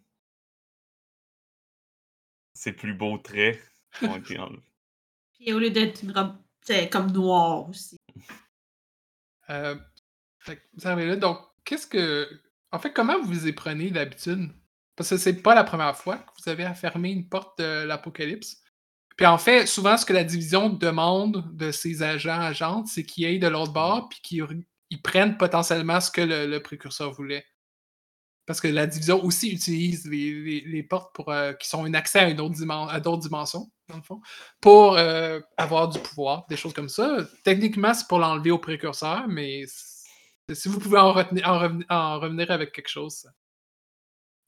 [2.52, 3.60] Ses plus beaux traits
[4.02, 4.62] ont été enlevés.
[5.38, 6.36] Puis au lieu d'être une robe
[6.68, 7.96] c'est comme noire aussi.
[9.48, 9.74] Euh,
[10.40, 12.28] fait vous arrivez là, donc qu'est-ce que.
[12.70, 14.50] En fait, comment vous vous y prenez d'habitude?
[14.94, 17.84] Parce que c'est pas la première fois que vous avez à fermer une porte de
[17.84, 18.62] l'apocalypse.
[19.16, 23.24] Puis en fait, souvent, ce que la division demande de ses agents, agentes, c'est qu'ils
[23.24, 24.42] aillent de l'autre bord, puis qu'ils
[24.90, 27.46] ils prennent potentiellement ce que le, le précurseur voulait.
[28.46, 31.92] Parce que la division aussi utilise les, les- les portes pour, euh, qui sont un
[31.92, 34.22] accès à, une autre dimen- à d'autres dimensions, dans le fond,
[34.60, 37.26] pour euh, avoir du pouvoir, des choses comme ça.
[37.44, 39.64] Techniquement, c'est pour l'enlever au précurseur, mais
[40.50, 43.28] si vous pouvez en, retenir- en revenir, en revenir avec quelque chose,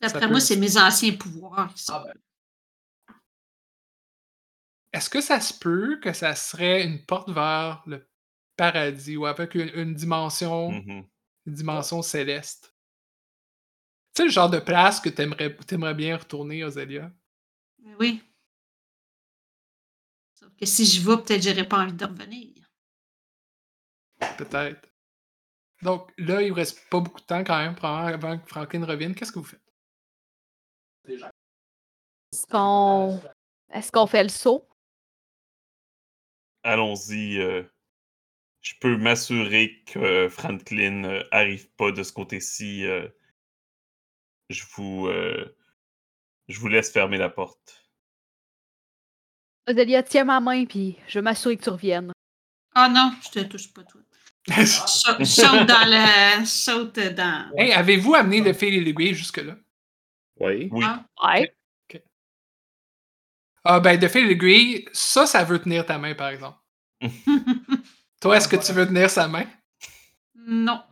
[0.01, 1.93] D'après moi, c'est mes anciens pouvoirs qui sont.
[1.93, 3.15] Ah ben.
[4.95, 8.10] Est-ce que ça se peut que ça serait une porte vers le
[8.61, 11.07] paradis ou avec une, une dimension, Mhm.
[11.47, 12.75] une dimension céleste?
[14.13, 17.11] Tu sais, le genre de place que t'aimerais aimerais bien retourner, Ozélia?
[17.79, 18.23] Mais oui.
[20.35, 22.49] Sauf que si je vais, peut-être j'aurais pas envie de revenir.
[24.37, 24.87] Peut-être.
[25.83, 28.85] Donc là, il vous reste pas beaucoup de temps quand même probablement, avant que Franklin
[28.85, 29.15] revienne.
[29.15, 29.73] Qu'est-ce que vous faites?
[32.33, 33.19] Est-ce qu'on
[33.71, 34.69] est-ce qu'on fait le saut?
[36.63, 37.39] Allons-y.
[37.39, 37.63] euh,
[38.63, 42.85] je peux m'assurer que Franklin euh, arrive pas de ce côté-ci.
[42.87, 43.09] euh,
[44.51, 45.07] je vous.
[45.07, 45.57] euh,
[46.49, 47.89] je vous laisse fermer la porte.
[49.69, 52.13] Ozélia, tiens ma main, puis je vais m'assurer que tu reviennes.
[52.75, 54.01] Ah non, je te touche pas, toi.
[54.49, 56.45] Je saute- saute dans le.
[56.45, 57.51] Saute dans.
[57.57, 59.57] hey, avez-vous amené le fil et l'aiguille jusque-là?
[60.39, 60.69] Oui.
[60.73, 60.85] Oui.
[60.87, 61.05] Ah.
[61.37, 61.55] Ouais.
[63.63, 66.59] Ah ben, de fil et l'aiguille, ça, ça veut tenir ta main, par exemple.
[68.21, 69.47] Toi, est-ce que tu veux tenir sa main?
[70.47, 70.83] non.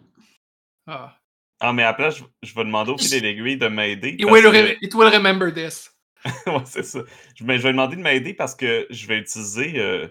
[0.86, 1.14] Ah.
[1.60, 4.10] Ah, mais à la place, je, je vais demander au fil et l'aiguille de m'aider.
[4.10, 5.92] It que- it will remember this.
[6.46, 7.00] ouais, c'est ça.
[7.34, 10.06] Je, mais je vais demander de m'aider parce que je vais utiliser euh,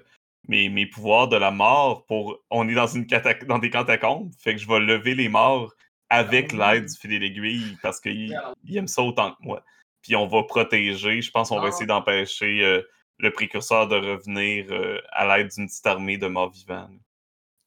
[0.49, 2.39] mes, mes pouvoirs de la mort pour.
[2.49, 5.73] On est dans, une catac- dans des catacombes, fait que je vais lever les morts
[6.09, 9.63] avec l'aide du filet d'aiguille parce qu'il il aime ça autant que moi.
[10.01, 12.81] Puis on va protéger, je pense qu'on va essayer d'empêcher euh,
[13.19, 16.89] le précurseur de revenir euh, à l'aide d'une petite armée de morts vivants.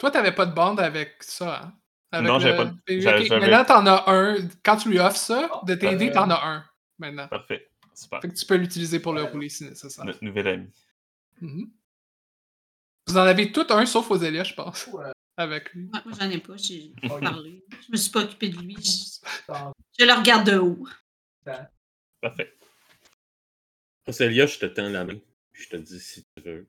[0.00, 1.74] Toi, t'avais pas de bande avec ça, hein?
[2.10, 4.48] Avec Non, j'avais le- pas de- Ok, j'avais- j'avais- Maintenant, t'en as un.
[4.64, 6.64] Quand tu lui offres ça, de t'aider, Euh, t'en as un.
[6.98, 7.28] Maintenant.
[7.28, 7.70] Parfait.
[7.94, 8.20] Super.
[8.22, 10.04] Fait que tu peux l'utiliser pour le rouler si nécessaire.
[10.06, 10.68] Notre nouvel ami.
[11.42, 11.70] Mhm.
[13.06, 14.88] Vous en avez tout un sauf Ozelia, je pense.
[15.36, 15.84] Avec lui.
[15.92, 16.92] Ouais, moi, j'en ai pas, j'ai
[17.42, 17.64] parlé.
[17.86, 18.76] Je me suis pas occupée de lui.
[18.76, 19.20] Je,
[19.98, 20.86] je le regarde de haut.
[22.20, 22.56] Parfait.
[24.08, 25.18] Célia, je te tends la main.
[25.52, 26.68] Je te dis si tu veux.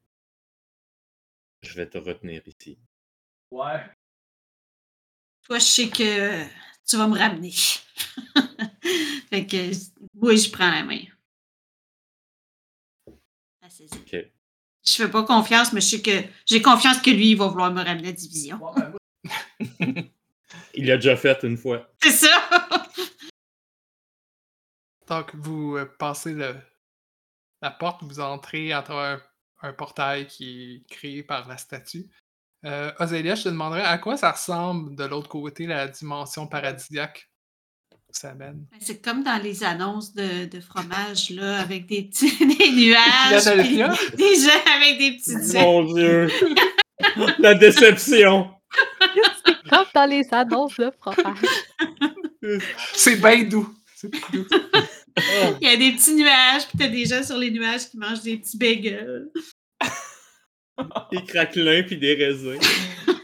[1.61, 2.77] Je vais te retenir ici.
[3.51, 3.85] Ouais.
[5.43, 6.43] Toi, je sais que
[6.87, 7.51] tu vas me ramener.
[9.29, 9.71] fait que,
[10.15, 11.01] oui, je prends la main.
[13.93, 14.15] Ok.
[14.83, 17.71] Je fais pas confiance, mais je sais que j'ai confiance que lui, il va vouloir
[17.71, 18.59] me ramener à la division.
[18.75, 18.93] Ben,
[20.73, 21.91] Il l'a déjà fait une fois.
[22.01, 22.49] C'est ça!
[25.07, 26.55] Donc, vous euh, passez le,
[27.61, 29.21] la porte, vous entrez à travers
[29.61, 32.09] un, un portail qui est créé par la statue.
[32.65, 37.28] Euh, Ozelia, je te demanderais à quoi ça ressemble de l'autre côté, la dimension paradisiaque
[37.91, 38.65] où ça mène.
[38.71, 43.43] Ben, C'est comme dans les annonces de, de fromage, là, avec des petits des nuages.
[43.56, 45.60] puis des gens avec des petits yeux.
[45.60, 46.28] Mon Dieu!
[47.39, 48.52] La déception!
[49.45, 51.39] C'est comme dans les annonces de fromage.
[52.93, 53.74] C'est bien doux.
[54.32, 54.45] Doux.
[55.62, 58.21] Il y a des petits nuages, puis t'as des gens sur les nuages qui mangent
[58.21, 59.30] des petits bagels.
[61.11, 62.59] des craquelins puis des raisins.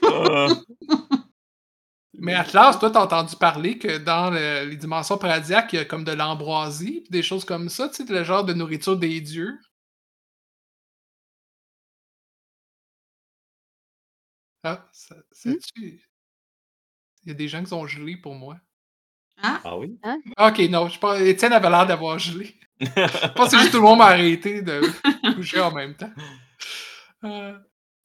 [0.07, 0.49] Ah,
[2.19, 5.85] Mais Atlas, toi, t'as entendu parler que dans le- les dimensions paradisiaques, il y a
[5.85, 9.57] comme de l'ambroisie, des choses comme ça, tu sais, le genre de nourriture des dieux?
[14.63, 15.57] Ah, ça, ça Hmm?
[15.75, 16.01] tue.
[17.23, 18.57] Il y a des gens qui sont gelés pour moi.
[19.41, 19.99] Ah, Ah oui?
[20.37, 22.55] Ok, non, je pense Étienne avait l'air d'avoir gelé.
[22.79, 24.91] Je pense que c'est juste tout le monde m'a arrêté de
[25.35, 26.11] bouger en même temps.
[27.23, 27.58] Euh,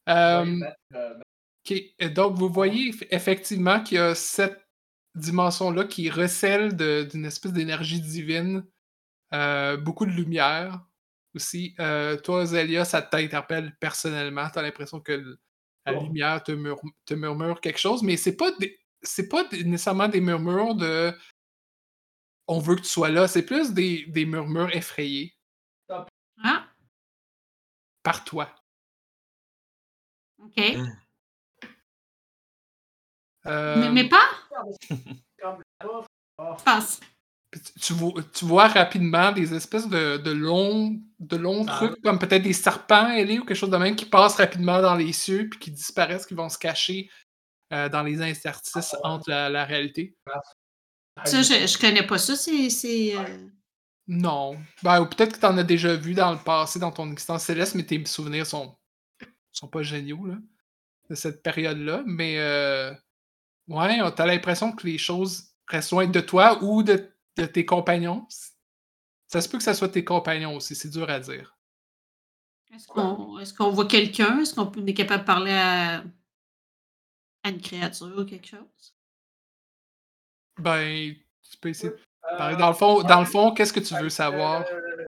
[0.09, 0.61] euh,
[0.95, 4.67] euh, donc vous voyez eff- effectivement qu'il y a cette
[5.15, 6.77] dimension-là qui recèle
[7.09, 8.65] d'une espèce d'énergie divine,
[9.35, 10.85] euh, beaucoup de lumière
[11.35, 11.75] aussi.
[11.79, 14.49] Euh, toi, Zélia, ça t'interpelle personnellement.
[14.51, 15.39] Tu as l'impression que
[15.87, 16.03] la Oh.
[16.05, 18.51] lumière te, mur- te murmure quelque chose, mais c'est pas
[19.03, 21.13] c'est pas nécessairement des murmures de
[22.47, 25.35] on veut que tu sois là, c'est plus des, des murmures effrayés
[25.89, 26.69] ah,
[28.03, 28.55] par toi.
[30.45, 30.77] Ok.
[33.47, 34.29] Euh, Mais, mais pas,
[35.41, 36.07] comme là-bas,
[36.59, 37.01] je pense.
[37.51, 41.77] Puis tu, vois, tu vois rapidement des espèces de, de longs, de longs Ah.
[41.77, 44.95] trucs, comme peut-être des serpents ailés ou quelque chose de même, qui passent rapidement dans
[44.95, 47.11] les cieux, puis qui disparaissent, qui vont se cacher
[47.73, 49.15] euh, dans les interstices Ah ouais.
[49.15, 50.17] entre la, la réalité.
[51.27, 52.37] Ça, je, je connais pas ça.
[52.37, 52.71] C'est.
[52.71, 53.49] c'est, euh,
[54.07, 54.57] Non.
[54.83, 57.43] Ben, ou peut-être que tu en as déjà vu dans le passé, dans ton existence
[57.45, 58.75] céleste, mais tes souvenirs sont,
[59.53, 60.37] sont pas géniaux, là,
[61.11, 62.03] de cette période-là.
[62.07, 62.93] Mais, euh,
[63.69, 68.27] ouais, t'as l'impression que les choses restent loin de toi ou de, de tes compagnons.
[69.29, 71.57] Ça se peut que ça soit tes compagnons aussi, c'est dur à dire.
[72.75, 74.41] Est-ce qu'on est voit quelqu'un?
[74.41, 76.05] Est-ce qu'on est capable de parler à,
[77.43, 78.95] à une créature ou quelque chose?
[80.59, 81.15] Ben,
[81.51, 81.99] tu peux essayer de
[82.37, 82.55] parler.
[82.55, 84.65] euh, Dans le fond, dans le fond qu'est-ce que tu veux savoir?
[84.71, 85.05] Euh,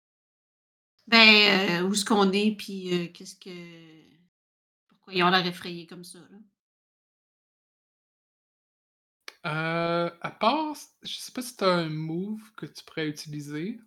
[1.06, 4.13] Ben, euh, où est-ce qu'on est, puis euh, qu'est-ce que.
[5.04, 6.38] Pourquoi ils ont l'air effrayés comme ça, là?
[9.46, 13.78] Euh, à part, je sais pas si tu as un move que tu pourrais utiliser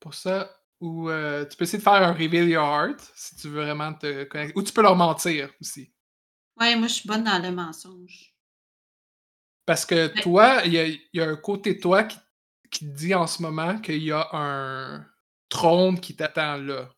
[0.00, 0.50] pour ça,
[0.80, 3.92] ou euh, tu peux essayer de faire un Reveal Your Heart si tu veux vraiment
[3.92, 4.58] te connecter.
[4.58, 5.92] Ou tu peux leur mentir aussi.
[6.58, 8.34] Ouais, moi, je suis bonne dans le mensonge.
[9.66, 12.16] Parce que toi, il y a, il y a un côté de toi qui,
[12.70, 15.06] qui te dit en ce moment qu'il y a un
[15.50, 16.88] trône qui t'attend là.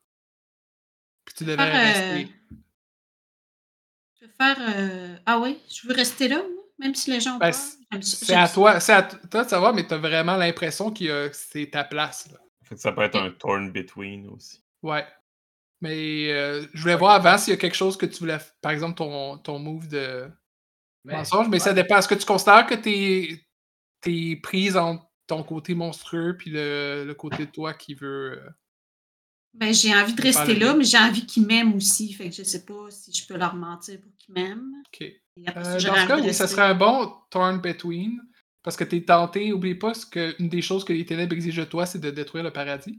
[1.25, 2.35] Puis tu devrais Faire, euh, rester.
[4.21, 4.57] Je vais faire.
[4.61, 7.55] euh, Ah oui, je veux rester là, moi, même si les gens ont Ben, peur.
[7.55, 8.55] c'est- J'aime ça- C'est j'aime à ça.
[8.55, 11.85] toi, c'est à t- toi de savoir, mais t'as vraiment l'impression que euh, c'est ta
[11.85, 12.29] place.
[12.33, 12.39] Là.
[12.65, 14.63] Fait que ça peut être un torn between aussi.
[14.83, 15.07] Ouais.
[15.81, 18.37] Mais euh, je voulais voir avant s'il y a quelque chose que tu voulais.
[18.37, 20.29] f- Par exemple, ton, ton move de
[21.05, 21.97] mais- mensonge, mais ça dépend.
[21.99, 23.41] Est-ce que tu considères que t'es
[24.07, 28.41] es prise entre ton côté monstrueux puis le, le côté de toi qui veut.
[28.43, 28.51] euh,
[29.55, 32.13] Ben, j'ai envie de rester là, mais j'ai envie qu'ils m'aiment aussi.
[32.13, 34.73] Fait que je sais pas si je peux leur mentir pour qu'ils m'aiment.
[34.93, 35.01] Ok.
[35.01, 38.21] Et après Euh, dans ce cas, oui, ça serait un bon turn between.
[38.63, 41.69] Parce que t'es tenté, oublie pas que une des choses que les ténèbres exigent de
[41.69, 42.99] toi, c'est de détruire le paradis.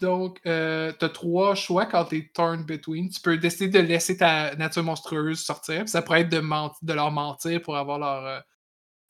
[0.00, 3.08] Donc, euh, tu as trois choix quand tu es turn between.
[3.08, 5.88] Tu peux décider de laisser ta nature monstrueuse sortir.
[5.88, 8.40] Ça pourrait être de, ment- de leur mentir pour avoir leur, euh,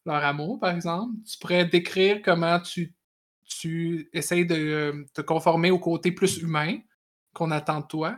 [0.06, 1.14] leur amour, par exemple.
[1.30, 2.94] Tu pourrais décrire comment tu,
[3.64, 6.78] tu essayes de euh, te conformer au côté plus humain
[7.32, 8.16] qu'on attend de toi.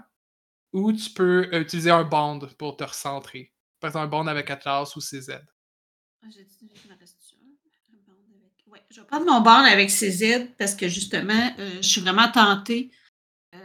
[0.73, 3.53] Ou tu peux euh, utiliser un bond pour te recentrer.
[3.79, 5.31] Par exemple, un bond avec Atlas ou CZ.
[5.31, 7.95] Ah, j'ai dit, il m'en reste un.
[7.95, 11.77] Un bond avec- Ouais, je vais prendre mon bond avec CZ parce que justement, euh,
[11.77, 12.91] je suis vraiment tentée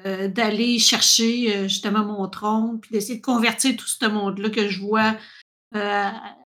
[0.06, 4.70] euh, d'aller chercher euh, justement mon trône puis d'essayer de convertir tout ce monde-là que
[4.70, 5.17] je vois
[5.76, 6.10] euh,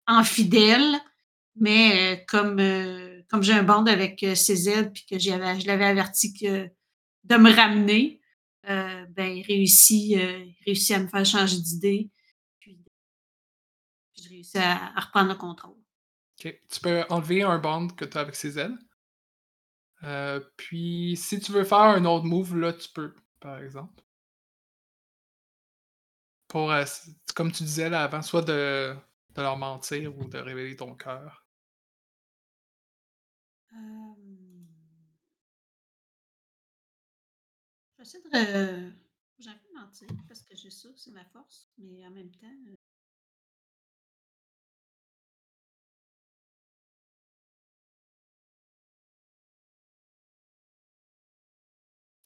[0.07, 0.99] en fidèle.
[1.55, 3.02] Mais euh, comme, euh,
[3.33, 6.69] comme j'ai un bond avec euh, CZ puis que j'avais, je l'avais averti que
[7.23, 8.21] de me ramener,
[8.69, 12.11] euh, ben, il réussit, euh, réussit à me faire changer d'idée.
[12.59, 12.77] Puis,
[14.21, 15.73] je réussis à- reprendre le contrôle.
[16.39, 16.61] Ok.
[16.69, 18.69] Tu peux enlever un bond que tu as avec CZ.
[20.55, 24.03] Puis, si tu veux faire un autre move, là, tu peux, par exemple.
[26.47, 26.71] Pour,
[27.33, 28.95] comme tu disais là avant, soit de,
[29.35, 31.42] de leur mentir ou de révéler ton cœur.
[37.97, 38.91] J'essaie de.
[39.39, 42.45] J'ai envie de mentir parce que j'ai ça, c'est ma force, mais en même temps.
[42.69, 42.75] euh,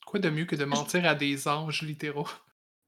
[0.08, 2.28] Quoi de mieux que de mentir à des anges littéraux?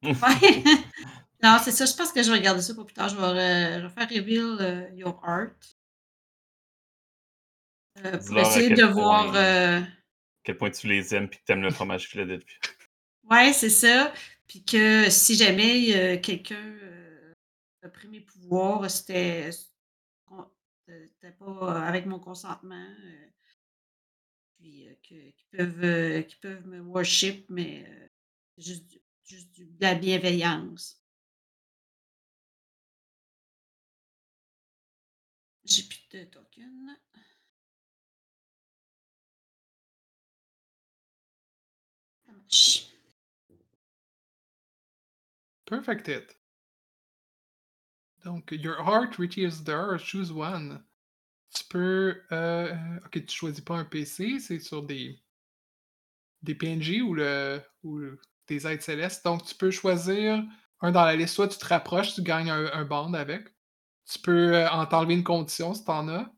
[0.04, 0.12] Ouais.
[1.44, 3.10] non, c'est ça, je pense que je vais regarder ça pour plus tard.
[3.10, 5.52] Je vais, euh, je vais faire reveal euh, your art.
[8.06, 9.36] Euh, pour à essayer de voir.
[9.36, 9.82] euh,
[10.44, 12.58] quel point tu les aimes puis que t'aimes le fromage Philadelphie.
[13.30, 14.14] Ouais, c'est ça.
[14.48, 17.34] Puis que si jamais euh, quelqu'un euh,
[17.84, 19.52] a pris mes pouvoirs, c'était
[21.38, 22.88] pas avec mon consentement.
[24.58, 27.86] puis qu'ils peuvent, qu'ils peuvent me worship, mais
[28.58, 31.00] juste, juste de la bienveillance.
[35.66, 36.99] J'ai plus de token.
[45.66, 46.36] Perfect hit.
[48.24, 50.86] Donc, your heart reaches there, choose one.
[51.54, 52.22] Tu peux.
[52.32, 52.74] euh,
[53.06, 55.22] ok, tu choisis pas un PC, c'est sur des.
[56.44, 58.02] des PNJ ou, le, ou
[58.48, 59.26] des êtres célestes.
[59.26, 60.44] Donc, tu peux choisir
[60.82, 61.36] un dans la liste.
[61.36, 63.48] Soit tu te rapproches, tu gagnes un, un bond avec.
[64.12, 66.32] Tu peux euh, en t'enlever une condition si t'en as.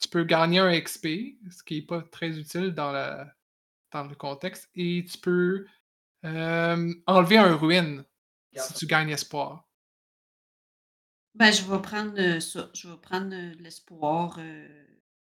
[0.00, 3.34] Tu peux gagner un XP, ce qui est pas très utile dans, la,
[4.02, 4.68] dans le contexte.
[4.74, 5.66] Et tu peux
[6.24, 8.04] euh, enlever un ruine
[8.62, 9.68] si tu gagnes espoir.
[11.34, 12.70] Ben, je vais prendre euh, ça.
[12.74, 14.36] Je vais prendre euh, l'espoir.
[14.38, 14.66] euh,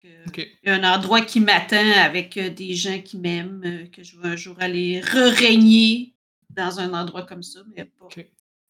[0.02, 0.38] que- Ok.
[0.64, 4.30] Il y a un endroit qui m'attend avec des gens qui m'aiment, que je vais
[4.30, 6.14] un jour aller re-régner
[6.50, 8.08] dans un endroit comme ça, mais pas.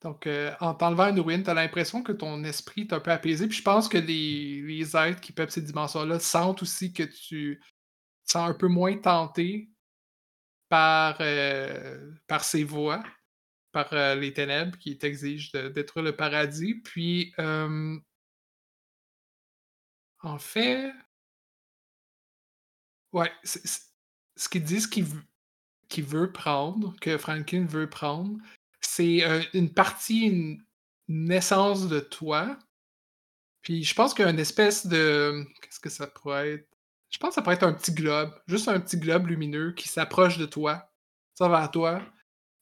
[0.04, 3.12] Donc, euh, en t'enlevant une ruine, tu as l'impression que ton esprit est un peu
[3.12, 3.48] apaisé.
[3.48, 7.60] Puis je pense que les, les êtres qui peuplent ces dimensions-là sentent aussi que tu
[8.26, 9.71] te sens un peu moins tenté
[10.72, 13.04] par, euh, par ces voies,
[13.74, 16.76] par euh, les ténèbres qui t'exigent de détruire le paradis.
[16.76, 18.00] Puis, euh,
[20.22, 20.94] en fait,
[23.12, 28.38] ouais, ce qu'ils disent qu'il veut prendre, que Franklin veut prendre,
[28.80, 30.22] c'est une partie,
[31.10, 32.58] une, essence de toi.
[33.62, 35.46] Puis je pense qu'il y a une espèce de.
[35.62, 36.71] Qu'est-ce que ça pourrait être?
[37.12, 39.88] Je pense que ça pourrait être un petit globe, juste un petit globe lumineux qui
[39.89, 40.91] s'approche de toi,
[41.36, 42.02] ça va à toi.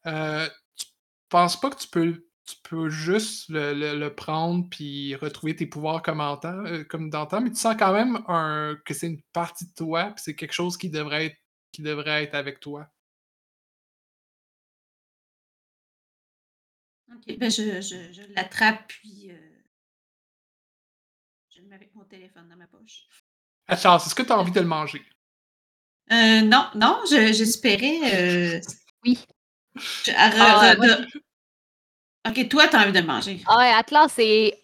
[0.08, 0.88] Euh, tu
[1.30, 6.02] penses pas que tu peux, tu peux juste le, le- prendre puis retrouver tes pouvoirs
[6.02, 7.12] comme, en euh, comme
[7.44, 10.54] mais tu sens quand même un, que c'est une partie de toi, puis c'est quelque
[10.54, 11.38] chose qui devrait être,
[11.72, 12.90] qui devrait être avec toi.
[17.14, 19.38] Ok, ben je, je, je l'attrape, puis euh,
[21.50, 23.08] je le mets avec mon téléphone dans ma poche.
[23.70, 25.02] Attends, est-ce que tu as envie de le manger?
[26.12, 28.00] Euh, non, non, je- j'espérais.
[28.14, 28.60] euh,
[29.06, 29.20] Oui.
[30.06, 31.08] je- à Ah, moi, de-
[32.28, 33.42] Ok, toi, tu as envie de le manger.
[33.48, 34.60] Ah ouais, Atlas, c'est.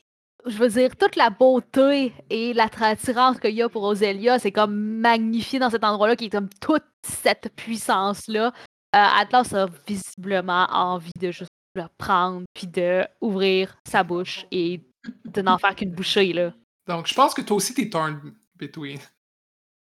[0.48, 4.76] Je veux dire, toute la beauté et l'attirance qu'il y a pour Ozelia, c'est comme
[5.00, 8.48] magnifié dans cet endroit-là, qui est comme toute cette puissance-là.
[8.48, 8.52] Euh,
[8.94, 14.82] Atlas a visiblement envie de juste le prendre, puis de ouvrir sa bouche et
[15.26, 16.54] de n'en faire qu'une bouchée, là.
[16.88, 18.20] Donc, je pense que toi aussi, t'es turn
[18.58, 19.00] between.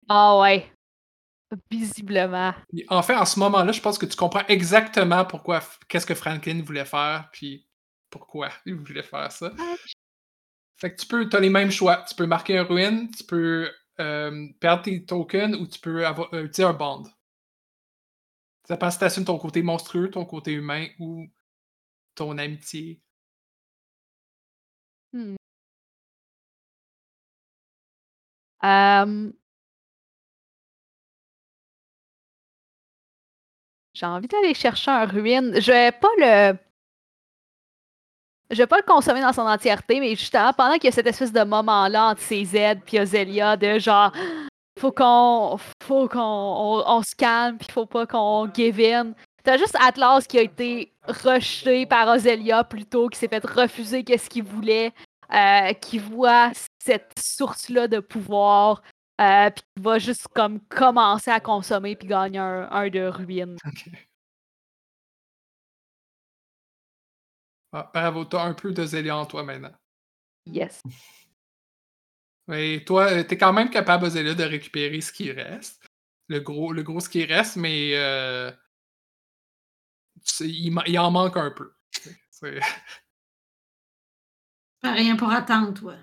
[0.08, 0.70] Ah ouais.
[1.70, 2.54] Visiblement.
[2.88, 6.62] En fait, en ce moment-là, je pense que tu comprends exactement pourquoi, qu'est-ce que Franklin
[6.62, 7.66] voulait faire, puis
[8.10, 9.52] pourquoi il voulait faire ça.
[10.76, 12.04] Fait que tu peux, as les mêmes choix.
[12.08, 16.32] Tu peux marquer un ruine, tu peux euh, perdre tes tokens ou tu peux avoir,
[16.34, 17.04] euh, utiliser un bond.
[18.66, 21.26] Ça dépend si t'assumes ton côté monstrueux, ton côté humain ou
[22.14, 23.00] ton amitié.
[33.96, 35.58] J'ai envie d'aller chercher un ruine.
[35.58, 36.58] Je vais pas le.
[38.50, 41.06] Je vais pas le consommer dans son entièreté, mais justement, pendant qu'il y a cette
[41.06, 44.12] espèce de moment-là entre CZ et Ozelia, de genre,
[44.78, 45.56] faut qu'on.
[45.82, 46.84] Faut qu'on.
[46.86, 49.12] On, se calme, puis faut pas qu'on give in.
[49.42, 54.28] T'as juste Atlas qui a été rejeté par Ozelia plutôt, qui s'est fait refuser qu'est-ce
[54.28, 54.92] qu'il voulait,
[55.32, 56.50] euh, qui voit
[56.86, 58.82] cette source-là de pouvoir,
[59.20, 63.56] euh, puis qui va juste comme commencer à consommer puis gagner un, un de ruine.
[67.72, 69.74] Ah, bravo, t'as un peu de Zélia en toi maintenant.
[70.46, 70.82] Yes.
[72.48, 75.84] Mais toi, euh, t'es quand même capable, Zélia, de récupérer ce qui reste.
[76.28, 78.50] Le gros, le gros ce qui reste, mais euh,
[80.40, 81.72] il, il en manque un peu.
[84.80, 85.96] Pas rien pour attendre, toi.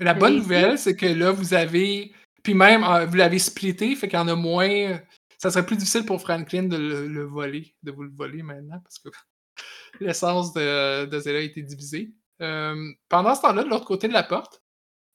[0.00, 2.12] Mais la bonne nouvelle, c'est que là, vous avez.
[2.42, 4.98] Puis même, euh, vous l'avez splitté, fait qu'il y en a moins.
[5.36, 8.80] Ça serait plus difficile pour Franklin de le, le voler, de vous le voler maintenant,
[8.80, 9.10] parce que
[10.00, 12.14] l'essence de, de Zélia a été divisée.
[12.40, 14.62] Euh, pendant ce temps-là, de l'autre côté de la porte,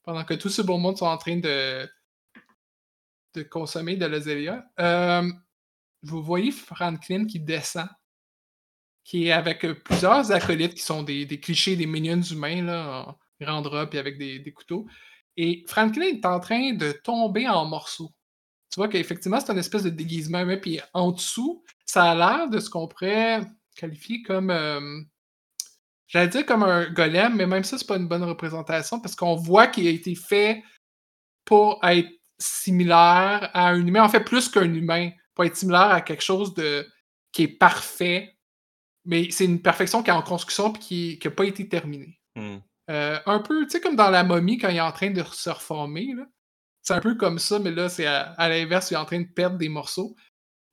[0.04, 1.88] pendant que tout ce beau monde sont en train de,
[3.34, 5.28] de consommer de la Zélia, euh,
[6.02, 7.88] vous voyez Franklin qui descend,
[9.02, 13.18] qui est avec plusieurs acolytes qui sont des, des clichés, des minions humains, là, en
[13.40, 14.86] grande robe et avec des, couteaux.
[15.36, 18.12] Et Franklin est en train de tomber en morceaux.
[18.70, 20.56] Tu vois qu'effectivement, c'est une espèce de déguisement humain.
[20.56, 23.42] Puis en dessous, ça a l'air de ce qu'on pourrait
[23.76, 24.50] qualifier comme.
[24.50, 25.00] euh,
[26.08, 29.34] J'allais dire comme un golem, mais même ça, c'est pas une bonne représentation parce qu'on
[29.34, 30.62] voit qu'il a été fait
[31.44, 32.08] pour être
[32.38, 34.04] similaire à un humain.
[34.04, 35.10] En fait, plus qu'un humain.
[35.34, 36.86] Pour être similaire à quelque chose de
[37.32, 38.36] qui est parfait.
[39.04, 42.18] Mais c'est une perfection qui est en construction et qui n'a pas été terminée.
[42.34, 42.58] Hmm.
[42.88, 45.22] Euh, un peu, tu sais, comme dans la momie quand il est en train de
[45.22, 46.14] se reformer.
[46.82, 49.26] C'est un peu comme ça, mais là, c'est à, l'inverse, il est en train de
[49.26, 50.14] perdre des morceaux.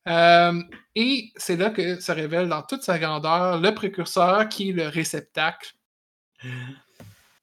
[0.08, 0.62] Euh,
[0.96, 4.88] et c'est là que se révèle dans toute sa grandeur le précurseur qui est le
[4.88, 5.74] réceptacle.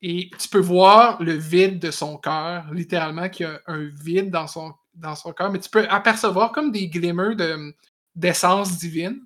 [0.02, 4.30] Et tu peux voir le vide de son cœur, littéralement, qu'il y a un vide
[4.30, 7.74] dans son, dans son cœur, mais tu peux apercevoir comme des glimmers de-
[8.14, 9.20] d'essence divine.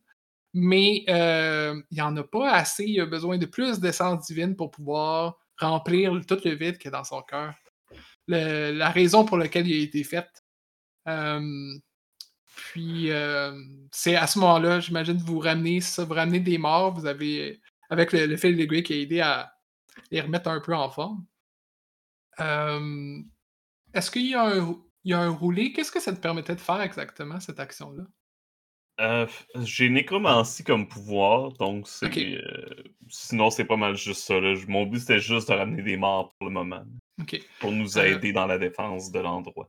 [0.57, 2.85] Mais euh, il n'y en a pas assez.
[2.85, 6.95] Il a besoin de plus d'essence divine pour pouvoir remplir tout le vide qu'il y
[6.95, 7.55] a dans son cœur.
[8.29, 10.29] La raison pour laquelle il a été fait.
[11.09, 11.75] Euh,
[12.55, 16.95] puis, euh, c'est à ce moment-là, j'imagine, vous ramenez ça, vous ramenez des morts.
[16.95, 19.53] Vous avez, avec le, le fil de qui a aidé à
[20.13, 21.27] les remettre un peu en forme.
[23.93, 25.73] Est-ce qu'il y, y a un roulé?
[25.73, 28.05] Qu'est-ce que ça te permettait de faire exactement, cette action-là?
[29.01, 29.27] Euh,
[29.57, 32.07] J'ai nécromancie comme pouvoir, donc c'est.
[32.17, 34.39] Euh, sinon, c'est pas mal juste ça.
[34.39, 34.55] là.
[34.69, 36.85] Mon but, c'était juste de ramener des morts pour le moment,
[37.59, 39.69] pour nous Euh, aider dans la défense de l'endroit.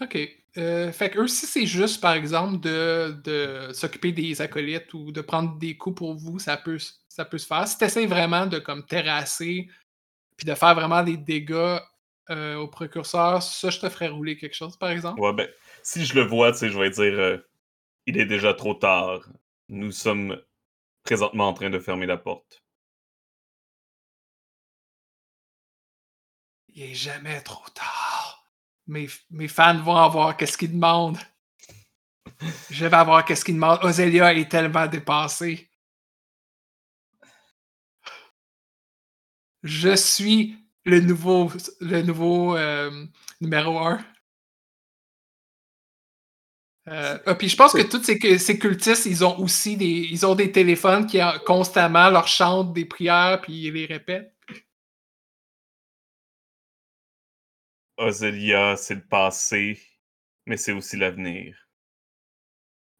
[0.00, 0.18] OK.
[0.58, 5.10] Euh, fait que eux, si c'est juste, par exemple, de, de s'occuper des acolytes ou
[5.10, 7.66] de prendre des coups pour vous, ça peut, ça peut se faire.
[7.66, 9.68] Si tu essaies vraiment de comme terrasser
[10.36, 11.78] puis de faire vraiment des dégâts
[12.30, 15.18] au précurseur, ça, je te ferais rouler quelque chose, par exemple.
[15.20, 15.48] Ouais, ben,
[15.82, 17.40] si je le vois, tu sais, je vais dire
[18.08, 19.28] il est déjà trop tard.
[19.68, 20.40] Nous sommes
[21.04, 22.64] présentement en train de fermer la porte.
[26.68, 28.50] Il est jamais trop tard.
[28.86, 29.08] Mes,
[29.48, 31.18] fans vont avoir qu'est-ce qu'ils demandent.
[32.70, 33.84] Je vais avoir qu'est-ce qu'ils demandent.
[33.84, 35.68] Ozelia est tellement dépassée.
[39.62, 40.56] Je suis
[40.86, 43.06] le nouveau, le nouveau euh,
[43.42, 44.02] numéro 1.
[47.38, 50.52] Puis je pense que tous ces, ces cultistes, ils ont aussi des, ils ont des
[50.52, 54.34] téléphones qui euh, constamment leur chantent des prières puis ils les répètent.
[57.96, 59.82] Ozelia, c'est le passé,
[60.46, 61.68] mais c'est aussi l'avenir.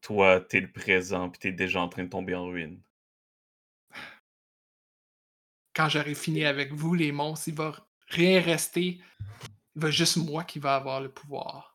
[0.01, 2.81] Toi, t'es le présent, puis t'es déjà en train de tomber en ruine.
[5.73, 7.73] Quand j'aurai fini avec vous, les monstres, il va
[8.09, 8.99] rien rester.
[9.75, 11.68] Il va juste moi qui va avoir le pouvoir.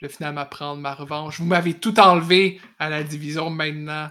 [0.00, 1.40] Je vais finalement prendre ma revanche.
[1.40, 4.08] Vous m'avez tout enlevé à la division maintenant.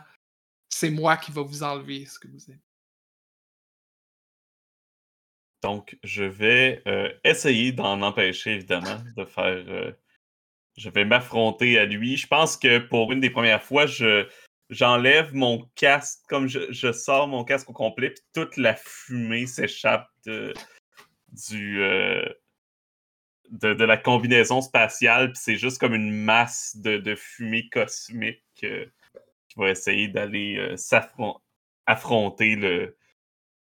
[0.69, 2.59] C'est moi qui va vous enlever ce que vous aimez.
[5.63, 9.45] Donc, je vais euh, essayer d'en empêcher, évidemment, de faire.
[9.45, 9.91] euh,
[10.77, 12.17] je vais m'affronter à lui.
[12.17, 14.27] Je pense que pour une des premières fois, je
[14.69, 19.47] j'enlève mon casque, comme je, je sors mon casque au complet, puis toute la fumée
[19.47, 22.25] s'échappe du, euh,
[23.51, 28.43] de, de la combinaison spatiale, puis c'est juste comme une masse de, de fumée cosmique
[28.63, 28.85] euh,
[29.49, 31.39] qui va essayer d'aller euh, s'affron-
[31.85, 32.97] affronter le,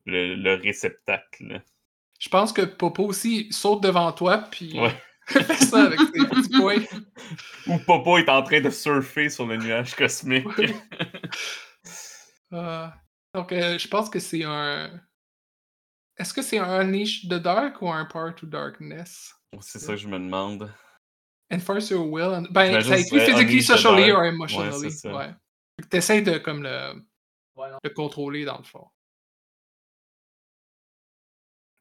[0.06, 1.62] le, le réceptacle.
[2.18, 4.94] Je pense que Popo aussi saute devant toi, puis Ouais.
[5.28, 6.84] fait ça avec ses petits poings.
[7.66, 10.46] Ou Popo est en train de surfer sur le nuage cosmique.
[10.58, 10.74] Ouais.
[12.54, 12.86] Euh,
[13.34, 14.90] donc, euh, je pense que c'est un.
[16.16, 19.34] Est-ce que c'est un Unleash the Dark ou un Power to Darkness?
[19.60, 20.70] C'est ça que je me demande.
[21.52, 22.24] Enforce your will.
[22.34, 24.88] and- Ben, J'imagine ça ce serait physically, socially or Ouais, emotionally.
[25.04, 25.34] Ouais.
[25.90, 26.92] Tu essaies de comme le,
[27.56, 28.88] Ouais, le contrôler dans le fond.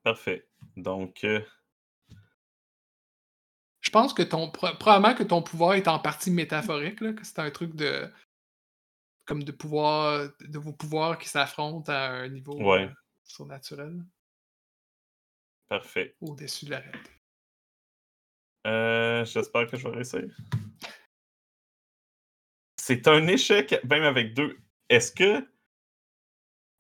[0.04, 0.48] Parfait.
[0.76, 1.42] Donc, euh,
[3.82, 4.50] Je pense que ton.
[4.52, 8.12] pro- Probablement que ton pouvoir est en partie métaphorique, là, que c'est un truc de.
[9.26, 10.30] Comme de pouvoir.
[10.40, 12.84] De vos pouvoirs qui s'affrontent à un niveau Ouais.
[12.86, 12.94] euh,
[13.24, 14.02] surnaturel,
[15.68, 16.16] parfait.
[16.22, 17.12] au-dessus de la réalité.
[18.68, 20.24] Euh, J'espère que je vais réussir.
[22.80, 24.58] C'est un échec, même avec deux.
[24.90, 25.48] Est-ce que.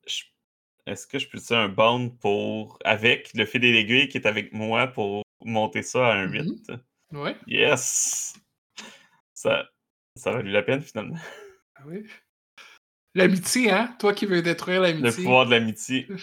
[0.06, 0.24] je-
[0.86, 2.80] Est-ce que je peux utiliser un bound pour.
[2.86, 6.70] Avec le fil et l'aiguille qui est avec moi pour monter ça à un 8?
[6.70, 7.20] Mhm.
[7.20, 7.38] Ouais.
[7.48, 8.36] Yes!
[9.34, 9.70] Ça,
[10.16, 11.18] ça a valu la peine finalement.
[11.76, 12.06] Ah oui.
[13.16, 13.96] L'amitié, hein?
[14.00, 15.24] Toi qui veux détruire Le l'amitié.
[15.24, 16.08] pouvoir de l'amitié.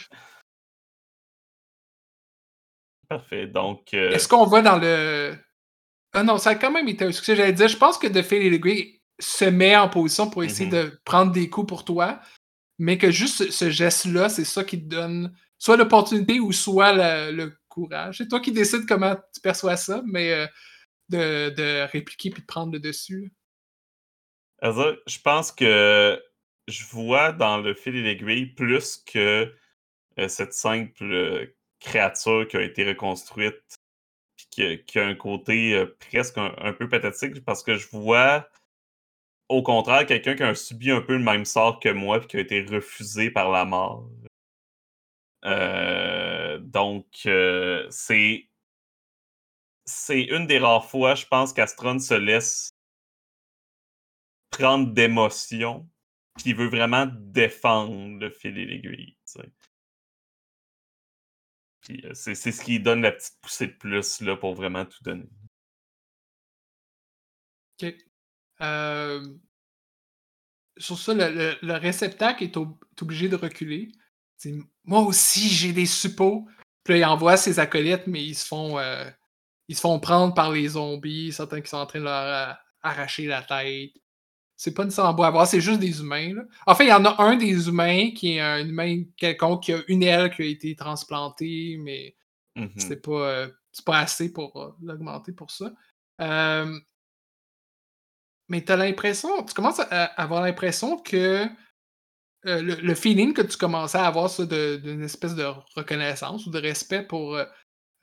[3.09, 3.47] Parfait.
[3.47, 3.93] Donc.
[3.95, 5.37] euh, Est-ce qu'on va dans le.
[6.15, 7.37] Ah non, ça a quand même été un succès.
[7.37, 10.73] J'allais dire, je pense que De Filigree se met en position pour essayer Mhm.
[10.73, 12.21] de prendre des coups pour toi,
[12.79, 17.33] mais que juste ce, geste-là, c'est ça qui te donne soit l'opportunité ou soit le,
[17.37, 18.19] le courage.
[18.19, 20.47] C'est toi qui décides comment tu perçois ça, mais euh,
[21.09, 23.33] de, de répliquer puis de prendre le dessus.
[24.61, 26.21] Azza, je pense que
[26.69, 29.53] je vois dans le fil et l'aiguille plus que
[30.19, 31.47] euh, cette simple euh,
[31.81, 33.77] créature qui a été reconstruite
[34.55, 38.49] qui, a- qui a un côté euh, presque un, peu pathétique parce que je vois
[39.49, 42.37] au contraire quelqu'un qui a subi un peu le même sort que moi puis qui
[42.39, 44.09] a été refusé par la mort.
[45.45, 48.49] Euh, donc euh, c'est
[49.87, 52.71] c'est une des rares fois, je pense, qu'Astron se laisse
[54.51, 55.87] prendre d'émotion,
[56.37, 59.17] puis il veut vraiment défendre le fil et l'aiguille.
[62.15, 65.29] C'est c'est ce qui donne la petite poussée de plus là, pour vraiment tout donner.
[67.83, 67.95] OK.
[68.61, 69.27] Euh,
[70.77, 73.89] Sur ça, le, le- le réceptacle est, ob- est obligé de reculer.
[74.85, 76.47] Moi aussi, j'ai des suppôts.
[76.85, 79.09] Puis là, il envoie ses acolytes, mais ils se font euh,
[79.69, 82.53] ils se font prendre par les zombies, certains qui sont en train de leur euh,
[82.83, 83.93] arracher la tête.
[84.65, 86.33] C'est pas nécessairement beau à voir, c'est juste des humains.
[86.35, 86.43] Là.
[86.67, 89.75] En fait, il y en a un des humains qui est un humain quelconque qui
[89.75, 92.17] a une aile qui a été transplantée, mais
[92.79, 95.71] c'est pas, euh, c'est pas assez pour euh, l'augmenter pour ça.
[96.23, 96.79] Euh,
[98.49, 101.45] mais tu as l'impression, tu commences à, avoir l'impression que
[102.47, 105.45] euh, le, le feeling que tu commençais à avoir ça, de- d'une espèce de
[105.77, 107.45] reconnaissance ou de respect pour euh,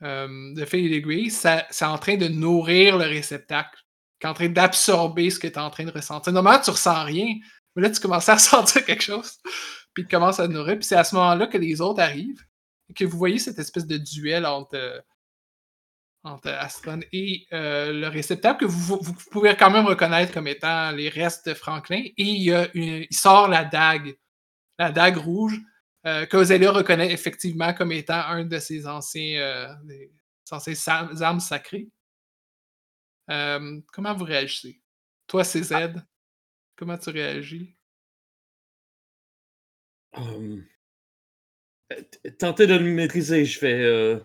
[0.04, 3.81] euh, le fil et l'aiguille, c'est en train de nourrir le réceptacle,
[4.22, 6.32] qui est en train d'absorber ce que tu es en train de ressentir.
[6.32, 7.34] Normalement, tu ressens rien,
[7.74, 9.38] mais là, tu commences à ressentir quelque chose,
[9.92, 12.40] puis tu commences à nourrir, puis c'est à ce moment-là que les autres arrivent,
[12.88, 15.00] et que vous voyez cette espèce de duel entre, euh,
[16.22, 20.92] entre Astron et euh, le réceptacle que vous, vous pouvez quand même reconnaître comme étant
[20.92, 24.14] les restes de Franklin, et il, a une- il sort la dague,
[24.78, 25.58] la dague rouge,
[26.06, 29.76] euh, que Ozelia reconnaît effectivement comme étant un de ses anciens,
[30.52, 30.74] anciens
[31.20, 31.88] armes sacrées.
[33.30, 34.80] Euh, comment vous réagissez?
[35.26, 35.94] Toi, CZ,
[36.76, 37.76] comment tu réagis?
[40.14, 40.64] Hum.
[41.92, 44.18] Euh, t- Tentez de le maîtriser, je vais, euh,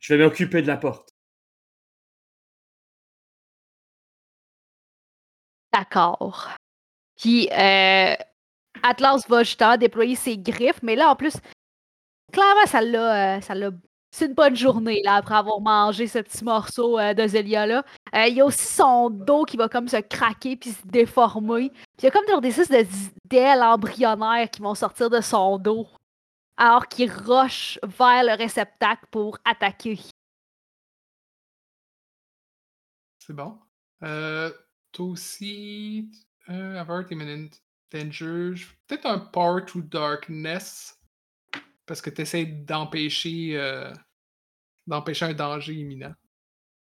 [0.00, 1.14] je vais m'occuper de la porte.
[5.72, 6.50] D'accord.
[7.16, 8.14] Puis euh,
[8.82, 11.34] Atlas va justement déployer ses griffes, mais là en plus,
[12.32, 13.38] clairement, ça l'a.
[13.38, 13.70] euh, ça l'a-
[14.18, 17.84] c'est une bonne journée là, après avoir mangé ce petit morceau euh, de Zelia là.
[18.14, 21.70] Euh, il y a aussi son dos qui va comme se craquer puis se déformer.
[21.98, 25.86] Il y a comme des espèces d'ailes embryonnaires qui vont sortir de son dos.
[26.56, 30.00] Alors qu'il rush vers le réceptacle pour attaquer.
[33.24, 33.56] C'est bon.
[34.02, 34.50] Euh,
[34.90, 36.10] toi aussi,
[36.48, 37.50] euh, Avert Imminent
[37.92, 38.54] Danger.
[38.88, 40.98] Peut-être un Power to Darkness.
[41.86, 43.92] Parce que tu essaies d'empêcher euh,
[44.88, 46.14] d'empêcher un danger imminent.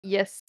[0.04, 0.44] Yes.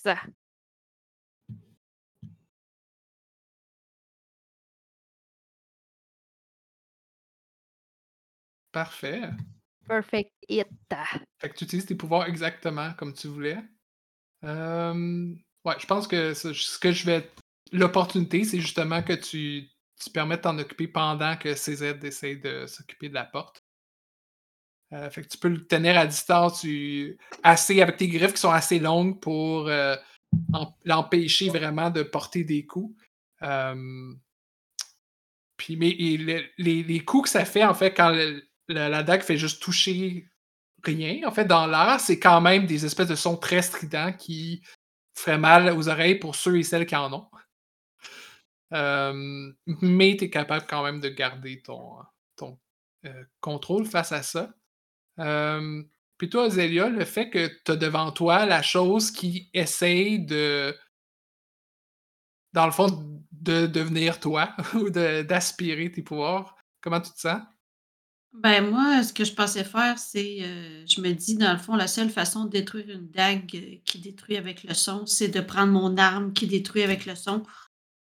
[8.73, 9.31] Parfait.
[9.89, 10.69] Perfect hit.
[11.39, 13.59] Fait que tu utilises tes pouvoirs exactement comme tu voulais.
[14.45, 15.35] Euh,
[15.65, 17.31] ouais, je pense que ce, ce que je vais.
[17.73, 19.69] L'opportunité, c'est justement que tu,
[19.99, 23.66] tu permets de t'en occuper pendant que CZ essaie de s'occuper de la porte.
[24.93, 26.65] Euh, tu peux le tenir à distance
[27.43, 29.97] assez avec tes griffes qui sont assez longues pour euh,
[30.85, 32.97] l'empêcher vraiment de porter des coups.
[33.43, 34.15] Euh,
[35.57, 38.15] puis, mais et le- les, les coups que ça fait, en fait, quand
[38.69, 40.29] la, dague fait juste toucher
[40.85, 44.63] rien, en fait, dans l'air, c'est quand même des espèces de sons très stridents qui
[45.15, 47.29] feraient mal aux oreilles pour ceux et celles qui en ont.
[49.67, 51.97] Mais tu es capable quand même de garder ton,
[52.37, 52.59] ton
[53.41, 54.53] contrôle face à ça.
[55.19, 55.83] Euh,
[56.19, 60.75] puis toi, Zélia, le fait que tu as devant toi la chose qui essaye de,
[62.53, 67.41] dans le fond, de devenir toi ou d'aspirer tes pouvoirs, comment tu te sens?
[68.33, 71.75] Ben moi, ce que je pensais faire, c'est, euh, je me dis, dans le fond,
[71.75, 75.41] la seule façon de détruire une dague euh, qui détruit avec le son, c'est de
[75.41, 77.43] prendre mon arme qui détruit avec le son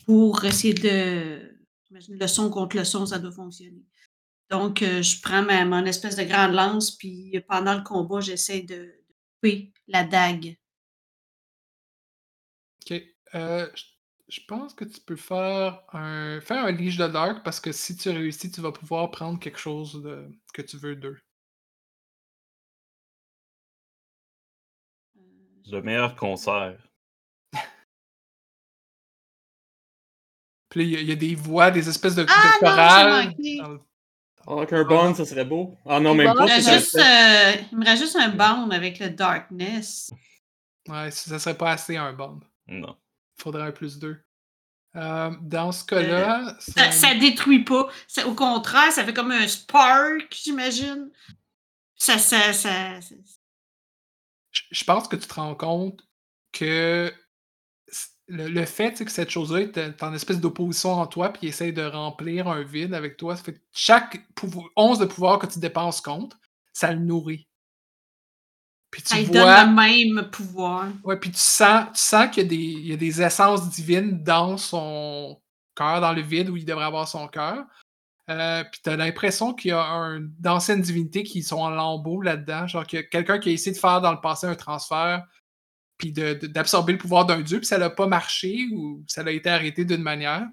[0.05, 1.41] pour essayer de...
[1.85, 3.83] J'imagine le son contre le son, ça doit fonctionner.
[4.51, 8.61] Donc, euh, je prends ma, mon espèce de grande lance, puis pendant le combat, j'essaie
[8.61, 9.03] de, de
[9.35, 10.57] couper la dague.
[12.81, 13.01] Ok.
[13.33, 13.71] Euh,
[14.27, 17.95] je, pense que tu peux faire un, faire un Leash de Dark parce que si
[17.95, 21.17] tu réussis, tu vas pouvoir prendre quelque chose de, que tu veux d'eux.
[25.15, 25.21] Euh,
[25.71, 26.77] Le meilleur concert.
[30.67, 33.35] Puis là, il y, a- il y a des voix, des espèces de, Ah chorales.
[34.47, 35.77] Ah, avec un bond, ça serait beau.
[35.85, 36.45] Ah non, même pas.
[36.47, 39.09] il, me c'est reste un- juste, euh, il me reste juste un bond avec le
[39.09, 40.11] darkness.
[40.87, 42.39] Ouais, ça serait pas assez un bond.
[42.67, 42.97] Non.
[43.37, 44.19] Il faudrait un plus deux.
[44.95, 47.87] Euh, dans ce cas-là, c'est Ça, détruit pas.
[48.07, 51.09] Ça- au contraire, ça fait comme un spark, j'imagine.
[51.95, 53.15] Ça, ça, ça, ça-
[54.51, 56.01] je je pense que tu te rends compte
[56.51, 57.13] que
[58.31, 61.73] le, le fait que cette chose-là est est en espèce d'opposition en toi, puis essaye
[61.73, 64.21] de remplir un vide avec toi, ça fait que chaque
[64.75, 66.37] once de pouvoir que tu dépenses contre,
[66.73, 67.47] ça le nourrit.
[68.89, 69.75] Puis tu lui vois, donne le
[70.15, 70.87] même pouvoir.
[71.05, 73.69] ouais, puis tu sens, tu sens qu'il y, a des- il y a des essences
[73.69, 75.41] divines dans son
[75.75, 77.63] cœur, dans le vide où il devrait avoir son cœur.
[78.29, 82.21] Euh, puis tu as l'impression qu'il y a un- d'anciennes divinités qui sont en lambeaux
[82.21, 82.67] là-dedans.
[82.67, 85.25] Genre qu'il y a quelqu'un qui a essayé de faire dans le passé un transfert,
[86.01, 89.49] puis d'absorber le pouvoir d'un dieu, puis ça n'a pas marché ou ça a été
[89.49, 90.47] arrêté d'une manière.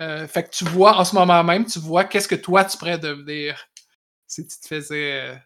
[0.00, 2.78] Euh, fait que tu vois, en ce moment même, tu vois qu'est-ce que toi tu
[2.78, 3.66] pourrais devenir
[4.28, 5.36] si tu te faisais euh,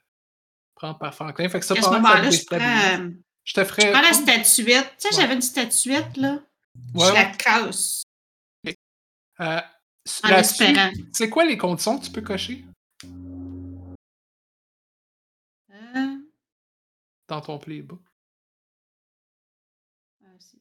[0.74, 1.48] prendre par Franklin.
[1.48, 2.58] Fait que ça, À ce moment-là, je prends,
[3.44, 3.86] je te ferais.
[3.86, 4.92] je prends la statuette.
[4.98, 5.20] Tu sais, Ouais.
[5.22, 6.32] j'avais une statuette, là.
[6.94, 7.36] Ouais, je la ouais.
[7.38, 8.02] casse
[9.40, 9.60] Euh,
[10.24, 10.90] en espérant.
[11.12, 12.64] C'est quoi les conditions que tu peux cocher?
[17.28, 18.00] Dans ton playbook?
[20.24, 20.58] euh, c'est-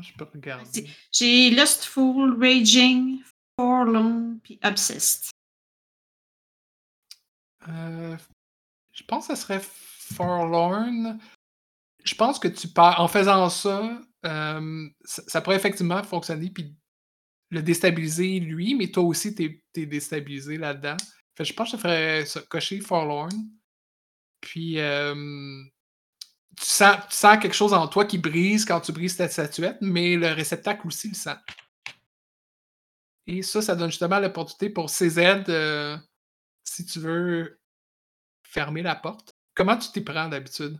[0.00, 0.64] Je peux regarder.
[0.72, 3.22] c'est- J'ai Lustful, Raging,
[3.58, 5.30] Forlorn, puis Obsessed.
[7.68, 8.16] Euh,
[8.92, 11.18] je pense que ça serait Forlorn.
[12.04, 13.00] Je pense que tu pars.
[13.00, 16.74] En faisant ça, euh, ça, ça pourrait effectivement fonctionner puis
[17.50, 20.96] le déstabiliser lui, mais toi aussi, t'es es déstabilisé là-dedans.
[21.36, 23.30] Fait je pense que je ferais ça, cocher Forlorn.
[24.40, 25.62] Puis euh,
[26.58, 29.78] tu, sens, tu sens quelque chose en toi qui brise quand tu brises ta statuette,
[29.80, 31.36] mais le réceptacle aussi le sent.
[33.26, 35.96] Et ça, ça donne justement l'opportunité pour CZ euh,
[36.64, 37.58] si tu veux
[38.44, 39.34] fermer la porte.
[39.54, 40.78] Comment tu t'y prends d'habitude?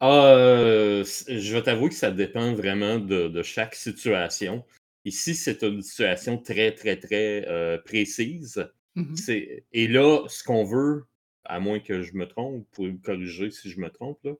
[0.00, 4.64] Ah, euh, je vais t'avouer que ça dépend vraiment de, de chaque situation.
[5.04, 8.68] Ici, c'est une situation très, très, très euh, précise.
[8.94, 9.16] Mhm.
[9.16, 11.04] C'est- Et là, ce qu'on veut,
[11.48, 14.32] à moins que je me trompe, vous pouvez me corriger si je me trompe, là,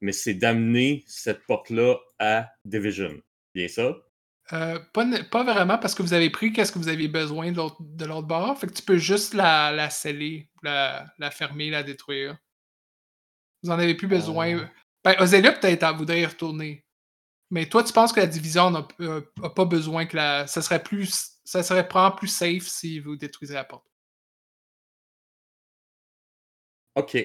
[0.00, 3.20] mais c'est d'amener cette porte-là à Division.
[3.54, 3.96] Bien ça?
[4.52, 8.04] Euh, pas, pas vraiment parce que vous avez pris qu'est-ce que vous aviez besoin de
[8.04, 8.56] l'autre bord.
[8.58, 12.36] Fait que tu peux juste la, la sceller, la, la fermer, la détruire.
[13.62, 14.68] Vous en avez plus besoin.
[15.04, 15.16] Ah.
[15.16, 16.84] Ben, peut-être, voudrait y retourner.
[17.50, 19.20] Mais toi, tu penses que la division n'a euh,
[19.54, 20.46] pas besoin que la.
[20.46, 21.32] Ça serait plus.
[21.44, 23.86] Ça serait probablement plus safe si vous détruisez la porte.
[26.96, 27.16] OK.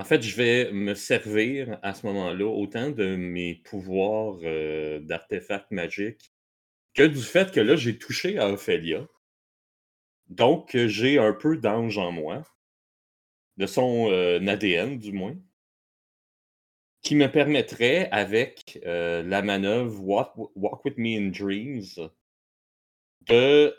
[0.00, 4.36] En fait, je vais me servir à ce moment-là autant de mes pouvoirs
[5.00, 6.32] d'artefacts magiques
[6.94, 9.06] que du fait que là, j'ai touché à Ophélia.
[10.28, 12.44] Donc, j'ai un peu d'ange en moi,
[13.56, 14.08] de son
[14.46, 15.36] ADN du moins,
[17.02, 22.10] qui me permettrait, avec la manœuvre Walk, Walk with Me in Dreams,
[23.22, 23.74] de,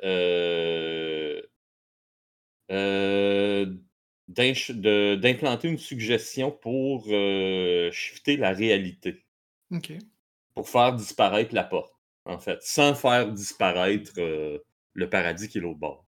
[4.27, 9.25] d'implanter une suggestion pour euh, shifter la réalité,
[9.71, 9.93] Ok.
[10.53, 11.93] pour faire disparaître la porte,
[12.25, 14.59] en fait, sans faire disparaître euh,
[14.93, 16.05] le paradis qui est l'autre bord.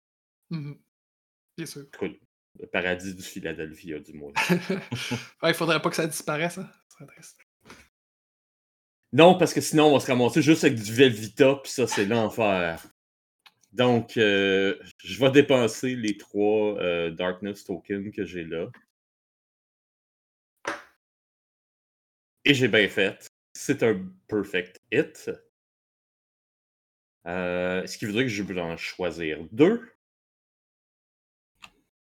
[0.50, 1.82] Bien sûr.
[1.82, 2.12] En tout cas,
[2.58, 4.32] Le paradis du Philadelphia, du moins.
[5.42, 6.68] ouais, il faudrait pas que ça disparaisse, hein.
[6.88, 7.38] Ça serait triste.
[9.12, 12.06] Non, parce que sinon, on va se ramasser juste avec du Velvita, puis ça, c'est
[12.06, 12.82] l'enfer.
[13.76, 14.74] Donc, euh,
[15.04, 18.70] je vais dépenser les trois euh, Darkness tokens que j'ai là.
[22.46, 23.28] Et j'ai bien fait.
[23.52, 25.30] C'est un perfect hit.
[27.26, 29.82] Euh, ce qui voudrait que je vais en choisir deux.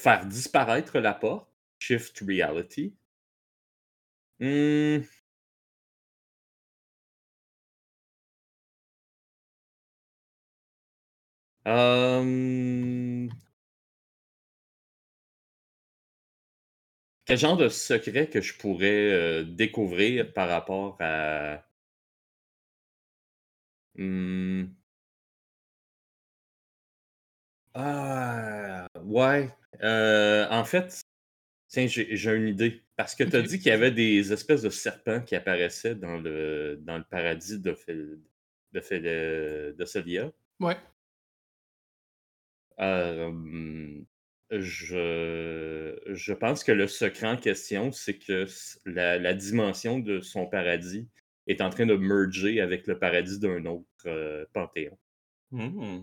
[0.00, 1.50] faire disparaître la porte.
[1.80, 2.96] Shift Reality.
[4.40, 5.04] Hum.
[17.26, 21.62] Quel genre de secret que je pourrais découvrir par rapport à.
[23.96, 24.78] Hmm.
[27.74, 29.50] Ah, ouais.
[30.50, 31.02] En fait,
[31.68, 32.82] tiens, j'ai une idée.
[32.96, 36.16] Parce que tu as dit qu'il y avait des espèces de serpents qui apparaissaient dans
[36.16, 38.18] le, dans le paradis de, Fel-
[38.72, 40.32] de, Fel- de Celia.
[40.58, 40.76] Ouais.
[42.80, 44.00] Euh,
[44.50, 48.46] je, je pense que le secret en question, c'est que
[48.84, 51.08] la, la dimension de son paradis
[51.46, 54.98] est en train de merger avec le paradis d'un autre euh, panthéon.
[55.50, 56.02] Hmm.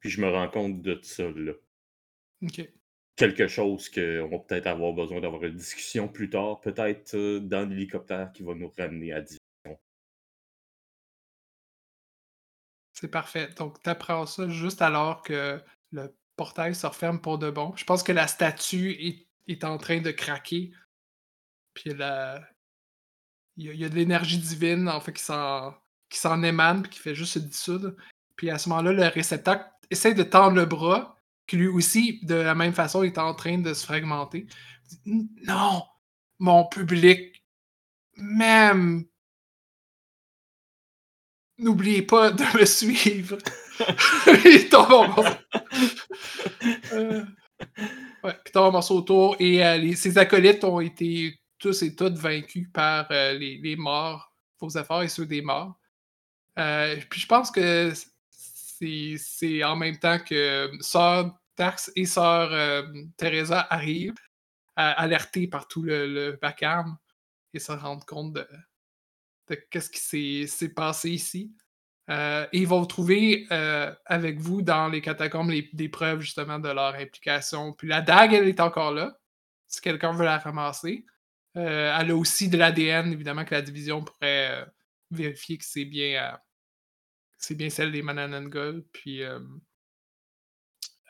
[0.00, 1.52] Puis je me rends compte de ça là.
[3.16, 7.68] Quelque chose qu'on va peut-être avoir besoin d'avoir une discussion plus tard, peut-être euh, dans
[7.68, 9.38] l'hélicoptère qui va nous ramener à 10.
[12.92, 13.48] C'est parfait.
[13.56, 15.60] Donc, tu apprends ça juste alors que
[15.92, 17.74] le portail se referme pour de bon.
[17.76, 20.72] Je pense que la statue est, est en train de craquer.
[21.74, 22.40] Puis la...
[23.56, 25.74] il, y a, il y a de l'énergie divine, en fait, qui s'en,
[26.08, 27.94] qui s'en émane, puis qui fait juste se dissoudre.
[28.36, 31.15] Puis à ce moment-là, le réceptacle essaie de tendre le bras,
[31.46, 34.46] qui lui aussi, de la même façon, est en train de se fragmenter.
[35.04, 35.84] Non,
[36.38, 37.44] mon public,
[38.16, 39.04] même
[41.58, 43.38] N'oubliez pas de me suivre.
[44.44, 45.38] il tombe en morceaux.
[46.92, 47.24] Euh,
[48.24, 51.82] ouais, puis il tombe en morceaux autour et euh, les- ses acolytes ont été tous
[51.82, 55.78] et toutes vaincus par euh, les, les morts, faux efforts et ceux des morts.
[56.56, 57.90] Puis je pense que
[59.18, 62.82] c'est en même temps que Sœur Dax et Sœur euh,
[63.16, 64.12] Teresa arrivent,
[64.78, 66.98] euh, alertés par tout le, le vacarme
[67.54, 68.46] et se rendent compte de,
[69.70, 71.54] qu'est-ce qui s'est- passé ici.
[72.08, 76.68] Euh, et ils vont trouver euh, avec vous dans les catacombes des preuves justement de
[76.68, 77.72] leur implication.
[77.72, 79.18] Puis la dague, elle est encore là,
[79.66, 81.04] si quelqu'un veut la ramasser.
[81.56, 84.64] Euh, elle a aussi de l'ADN, évidemment, que la division pourrait euh,
[85.10, 86.36] vérifier que c'est bien, euh,
[87.38, 88.84] c'est bien celle des Mananangol.
[88.92, 89.38] Puis euh,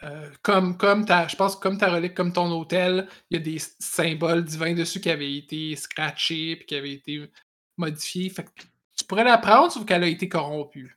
[0.02, 3.40] euh, comme, comme ta, je pense que comme ta relique, comme ton hôtel, il y
[3.40, 7.30] a des symboles divins dessus qui avaient été scratchés puis qui avaient été
[7.76, 8.28] modifiés.
[8.30, 8.50] Fait que
[8.96, 10.96] tu pourrais la prendre, sauf qu'elle a été corrompue.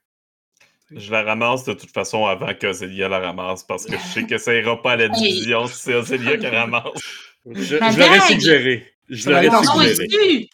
[0.91, 4.39] Je la ramasse de toute façon avant qu'Ozelia la ramasse parce que je sais que
[4.39, 6.99] ça ira pas à la division si c'est Ozelia qui la ramasse.
[7.45, 8.93] Je, je l'aurais suggéré.
[9.07, 10.49] Je l'aurais suggéré.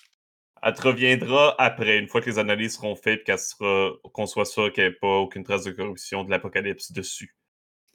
[0.68, 4.26] Elle te reviendra après, une fois que les analyses seront faites et qu'elle sera qu'on
[4.26, 7.36] soit sûr qu'il n'y ait pas aucune trace de corruption de l'apocalypse dessus.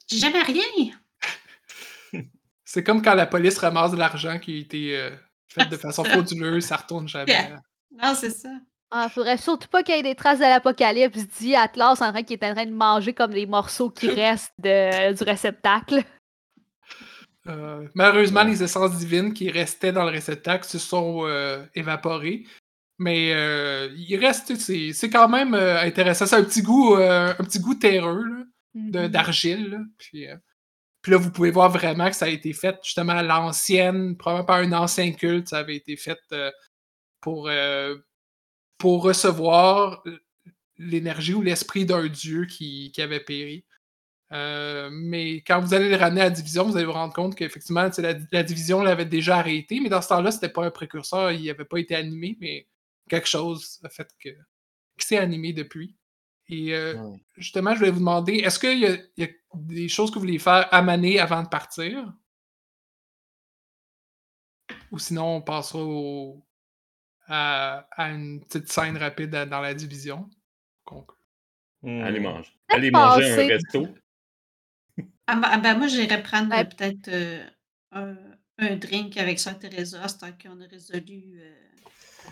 [0.09, 0.93] J'ai jamais rien.
[2.65, 5.11] C'est comme quand la police ramasse de l'argent qui a été euh,
[5.49, 7.33] fait de façon frauduleuse, ça retourne jamais.
[7.33, 7.61] Yeah.
[8.01, 8.51] Non, c'est ça.
[8.93, 12.23] Ah, faudrait surtout pas qu'il y ait des traces de l'apocalypse, dit Atlas en train
[12.23, 16.05] qui est en train de manger comme les morceaux qui restent de- du réceptacle.
[17.49, 18.51] Euh, malheureusement, Ouais.
[18.51, 22.45] les essences divines qui restaient dans le réceptacle se sont euh, évaporées.
[23.01, 26.27] Mais euh, il reste, c'est quand même euh, intéressant.
[26.27, 28.27] C'est un petit goût, euh, un petit goût terreux
[28.75, 29.09] Mhm.
[29.09, 29.81] d'argile.
[29.97, 30.27] Puis,
[31.01, 34.45] puis là, vous pouvez voir vraiment que ça a été fait justement à l'ancienne, probablement
[34.47, 35.49] par un ancien culte.
[35.49, 36.19] Ça avait été fait
[37.23, 37.51] pour,
[38.79, 40.05] pour recevoir
[40.77, 43.65] l'énergie ou l'esprit d'un dieu qui, qui avait péri.
[44.31, 47.89] Mais quand vous allez le ramener à la division, vous allez vous rendre compte qu'effectivement,
[47.99, 51.47] la, la division l'avait déjà arrêté, mais dans ce temps-là, c'était pas un précurseur, il
[51.47, 52.69] n'avait pas été animé, mais
[53.11, 54.31] quelque chose a fait que
[54.99, 55.97] qui s'est animé depuis.
[56.49, 57.19] Et euh, Ouais.
[57.37, 60.15] justement, je voulais vous demander, est-ce qu'il y, a- il y a des choses que
[60.15, 62.13] vous voulez faire à Mané avant de partir?
[64.91, 66.45] Ou sinon, on passera au,
[67.27, 70.29] à, à une petite scène rapide à- dans la division?
[70.85, 71.17] Conclu.
[71.83, 72.03] Hmm.
[72.03, 72.53] Allez manger.
[72.69, 73.89] Allez manger un resto.
[75.27, 76.65] Ah, ben, ah, ben, moi, j'irais prendre Ouais.
[76.65, 77.47] peut-être euh,
[77.93, 78.17] un,
[78.59, 81.41] un drink avec Sœur Teresa, tant qu'on a résolu.
[81.41, 81.67] euh,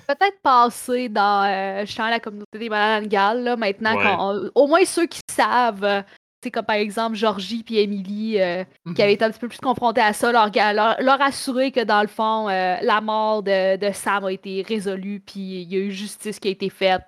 [0.07, 4.49] Peut-être passer dans euh, justement la communauté des bananes galles, là, maintenant, Ouais.
[4.55, 6.03] au moins ceux qui savent, euh,
[6.43, 9.01] sais, comme par exemple Georgie puis Emily, euh, qui Mhm.
[9.01, 12.01] avaient été un petit peu plus confrontés à ça, leur, leur, leur assurer que dans
[12.01, 15.81] le fond, euh, la mort de, de Sam a été résolue, puis il y a
[15.81, 17.03] eu justice qui a été faite.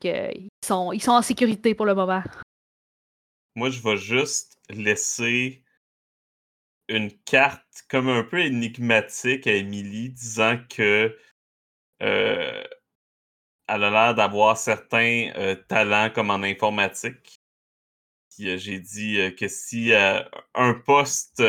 [0.00, 2.22] qu'ils sont, ils sont en sécurité pour le moment.
[3.54, 5.61] Moi, je vais juste laisser
[6.88, 11.16] une carte comme un peu énigmatique à Emily, disant que
[12.02, 12.64] euh,
[13.68, 17.40] elle a l'air d'avoir certains euh, talents comme en informatique.
[18.34, 21.42] Puis, euh, J'ai dit euh, que si un poste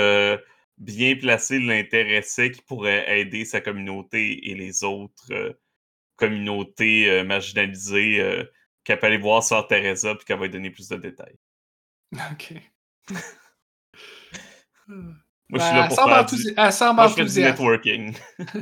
[0.78, 5.58] bien placé l'intéressait, qui pourrait aider sa communauté et les autres
[6.16, 8.46] communautés marginalisées,
[8.84, 11.38] qu'elle peut aller voir Sœur Teresa puis qu'elle va lui donner plus de détails.
[12.32, 12.54] Ok.
[15.54, 16.54] Moi, je suis là pour faire du...
[16.58, 18.16] elle semble Moi, je fais du networking.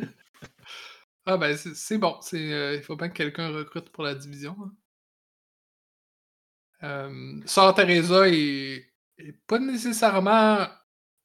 [1.23, 4.57] Ah ben c'est bon, euh, il faut bien que quelqu'un recrute pour la division.
[4.59, 4.71] hein.
[6.83, 10.67] Euh, Sœur Teresa est, est pas nécessairement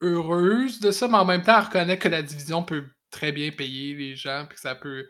[0.03, 3.51] heureuse de ça, mais en même temps, elle reconnaît que la division peut très bien
[3.51, 5.09] payer les gens, puis que ça peut.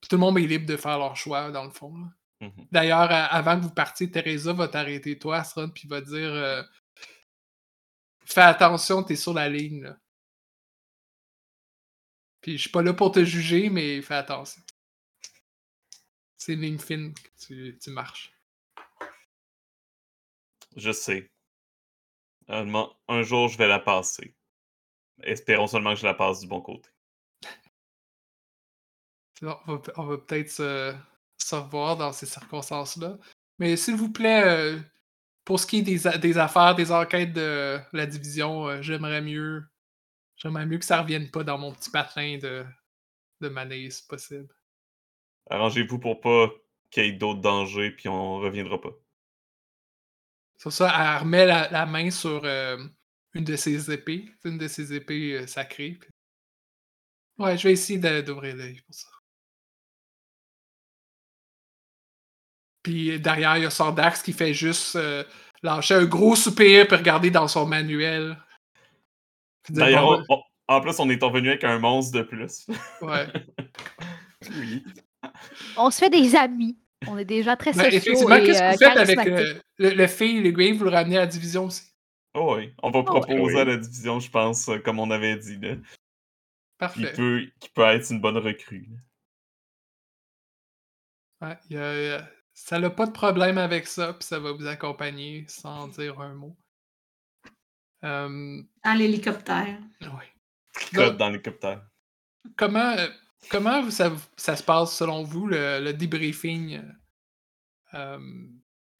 [0.00, 1.92] puis tout le monde est libre de faire leur choix, dans le fond.
[2.40, 2.68] Mhm.
[2.70, 6.62] D'ailleurs, avant que vous partiez, Teresa va t'arrêter, toi, Astron, puis va dire euh,
[8.26, 9.84] Fais attention, t'es sur la ligne.
[9.84, 9.98] Là.
[12.40, 14.62] Puis je suis pas là pour te juger, mais fais attention.
[16.36, 18.32] C'est une ligne fine que tu, tu marches.
[20.76, 21.30] Je sais.
[22.48, 22.66] Un,
[23.08, 24.34] un jour, je vais la passer.
[25.22, 26.88] Espérons seulement que je la passe du bon côté.
[29.42, 30.94] On va, peut-être se,
[31.38, 33.18] se revoir dans ces circonstances-là.
[33.58, 34.78] Mais s'il vous plaît, euh,
[35.46, 39.64] pour ce qui est des, des affaires, des enquêtes de la division, euh, j'aimerais mieux.
[40.36, 42.66] J'aimerais mieux que ça revienne pas dans mon petit patin de,
[43.40, 44.54] de manée, si possible.
[45.48, 46.50] Arrangez-vous pour pas
[46.90, 48.90] qu'il y ait d'autres dangers, puis on reviendra pas.
[50.58, 52.76] Sur ça, elle remet la, la main sur euh,
[53.34, 54.26] une de ses épées.
[54.44, 55.92] Une de ses épées euh, sacrées.
[55.92, 56.10] puis-
[57.38, 59.08] Ouais, je vais essayer d'ouvrir l'œil pour ça.
[62.86, 65.24] Puis derrière, il y a Sordax qui fait juste euh,
[65.60, 68.38] lâcher un gros soupir puis regarder dans son manuel.
[69.68, 72.68] D'ailleurs, bon, on- on- en plus, on est revenu avec un monstre de plus.
[73.02, 73.26] ouais.
[74.50, 74.84] oui.
[75.76, 76.78] On se fait des amis.
[77.08, 79.90] On est déjà très Ben, sociaux effectivement, qu'est-ce que euh, vous faites avec euh, le,
[79.90, 81.90] le fille, le Grave, vous le ramenez à la division aussi?
[82.34, 82.72] Oh oui.
[82.84, 83.58] On va proposer oui.
[83.58, 85.58] à la division, je pense, comme on avait dit.
[85.58, 85.74] Là.
[86.78, 87.00] Parfait.
[87.00, 88.86] Il peut, qui peut être une bonne recrue.
[91.42, 94.66] Ouais, il y a- ça n'a pas de problème avec ça, puis ça va vous
[94.66, 96.56] accompagner sans dire un mot.
[98.02, 99.78] Euh, dans l'hélicoptère.
[100.00, 100.32] ouais.
[100.94, 101.86] Code Donc, dans l'hélicoptère.
[102.56, 103.08] comment euh,
[103.50, 106.82] comment ça, ça se passe selon vous, le, le debriefing?
[107.94, 108.18] Euh,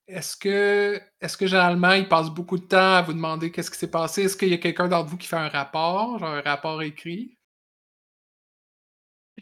[0.06, 3.78] est-ce que est-ce que généralement il passe beaucoup de temps à vous demander qu'est-ce qui
[3.78, 4.24] s'est passé?
[4.24, 7.35] Est-ce qu'il y a quelqu'un d'entre vous qui fait un rapport, genre un rapport écrit?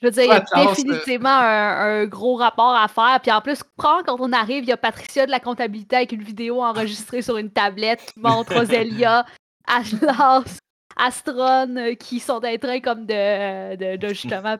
[0.00, 3.20] Je veux dire, il y a euh, définitivement un, un gros rapport à faire.
[3.22, 6.12] Puis en plus, prends quand on arrive, il y a Patricia de la comptabilité avec
[6.12, 9.24] une vidéo enregistrée sur une tablette qui montre Roselia,
[9.66, 10.58] Atlas,
[10.96, 14.58] Astron euh, qui sont en train comme de, de, de justement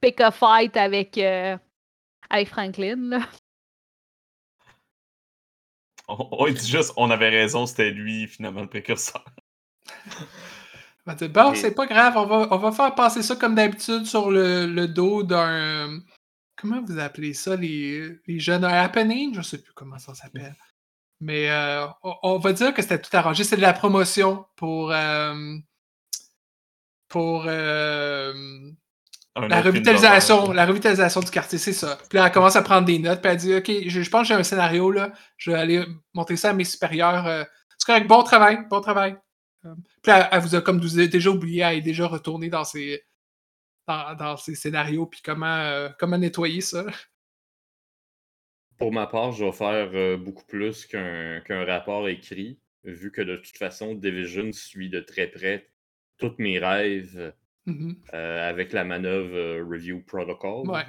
[0.00, 1.56] pick a fight avec, euh,
[2.30, 2.96] avec Franklin.
[3.10, 3.20] là.
[6.08, 9.24] On, on dit juste, on avait raison, c'était lui, finalement, le précurseur.
[11.06, 13.36] On va dire, bon, Et- c'est pas grave, on va, on va faire passer ça
[13.36, 16.00] comme d'habitude sur le, le dos d'un.
[16.56, 18.64] Comment vous appelez ça, les, les jeunes?
[18.64, 19.34] Un happening?
[19.34, 20.56] Je sais plus comment ça s'appelle.
[21.20, 23.44] Mais euh, on, on va dire que c'était tout arrangé.
[23.44, 24.90] C'est de la promotion pour.
[24.92, 25.56] euh,
[27.08, 28.32] pour euh,
[29.36, 31.98] la revitalisation, la revitalisation du quartier, c'est ça.
[32.08, 34.22] Puis là, elle commence à prendre des notes, puis elle dit Ok, je, je pense
[34.22, 35.12] que j'ai un scénario, là.
[35.36, 37.46] Je vais aller montrer ça à mes supérieurs.
[37.78, 39.16] c'est correct, bon travail, bon travail.
[40.02, 42.64] Puis elle, elle vous a comme vous avez déjà oublié, elle est déjà retournée dans
[42.64, 43.02] ses,
[43.88, 46.84] dans, dans ses scénarios, puis comment, euh, comment nettoyer ça.
[48.78, 53.36] Pour ma part, je vais faire euh, beaucoup plus qu'un rapport écrit, vu que de
[53.36, 55.70] toute façon, Division suit de très près
[56.18, 57.32] tous mes rêves
[57.68, 57.96] Mhm.
[58.14, 60.68] euh, avec la manœuvre Review Protocol.
[60.70, 60.84] Ouais.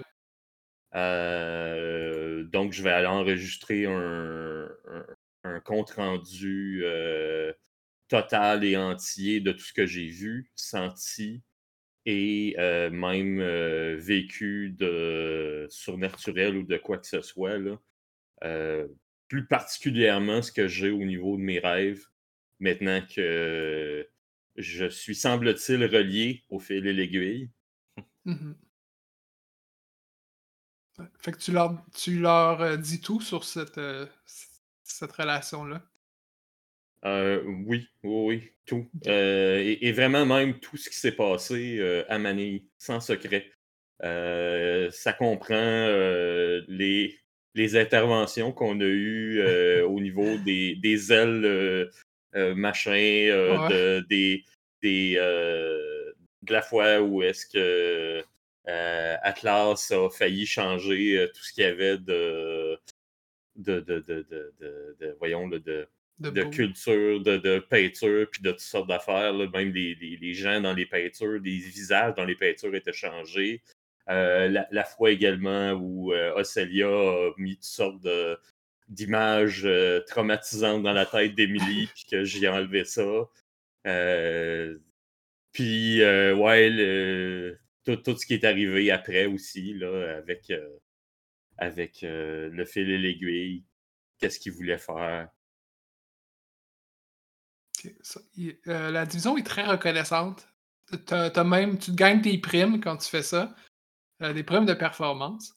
[0.96, 5.06] Euh, donc, je vais aller enregistrer un, un-
[5.44, 7.52] un compte-rendu euh,
[8.08, 11.44] total et entier de tout ce que j'ai vu, senti
[12.06, 17.58] et euh, même euh, vécu de surnaturel ou de quoi que ce soit.
[17.58, 17.78] Là.
[18.46, 18.88] Euh,
[19.28, 22.06] plus particulièrement ce que j'ai au niveau de mes rêves,
[22.60, 24.08] maintenant que
[24.56, 27.52] je suis, semble-t-il, relié au fil et l'aiguille.
[28.24, 28.56] Mhm.
[31.00, 31.06] Ouais.
[31.20, 33.82] Fait que tu leur, tu leur dis tout sur cette,
[34.84, 35.84] cette relation-là?
[37.06, 38.88] Euh, oui, oui, oui, tout.
[39.08, 43.52] Euh, et, et vraiment même tout ce qui s'est passé euh, à Manille, sans secret.
[44.02, 45.88] Ça comprend
[46.68, 47.18] les,
[47.56, 49.42] les interventions qu'on a eues
[49.84, 51.90] au niveau des, des ailes
[52.34, 53.70] machin, Ouais.
[53.70, 54.44] de, des,
[54.82, 58.24] des, de la fois où est-ce que
[58.66, 62.78] Atlas a failli changer tout ce qu'il y avait de,
[63.56, 65.88] de, de, de, de, de- de- voyons, de,
[66.20, 69.34] De, culture, de, de peinture, puis de toutes sortes d'affaires.
[69.34, 73.62] Même les, les- les gens dans les peintures, les visages dans les peintures étaient changés.
[74.10, 78.38] Euh, la, la fois également où euh, Ocelia a mis toutes sortes de-
[78.88, 83.06] d'images euh, traumatisantes dans la tête d'Emily, puis que j'ai enlevé ça.
[83.86, 84.78] Euh,
[85.52, 90.52] puis, ouais, le- tout, tout ce qui est arrivé après aussi, là, avec,
[91.58, 93.64] avec le fil et l'aiguille,
[94.20, 95.30] qu'est-ce qu'il voulait faire.
[98.68, 100.48] Euh, la division est très reconnaissante.
[101.06, 103.54] T'as, même, tu gagnes tes primes quand tu fais ça.
[104.24, 105.54] euh, des primes de performance.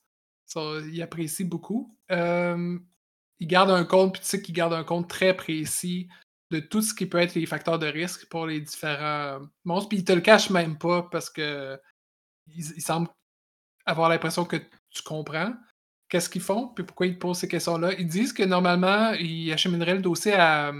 [0.56, 1.96] Ils apprécient beaucoup.
[2.10, 2.78] Euh,
[3.38, 6.08] ils gardent un compte, puis tu sais qu'ils gardent un compte très précis
[6.50, 9.88] de tout ce qui peut être les facteurs de risque pour les différents monstres.
[9.88, 11.80] Puis ils te le cachent même pas parce que
[12.48, 13.08] ils, semblent
[13.86, 14.56] avoir l'impression que
[14.90, 15.54] tu comprends
[16.08, 17.94] qu'est-ce qu'ils font, puis pourquoi ils te posent ces questions-là.
[17.94, 20.72] Ils disent que normalement, ils achemineraient le dossier à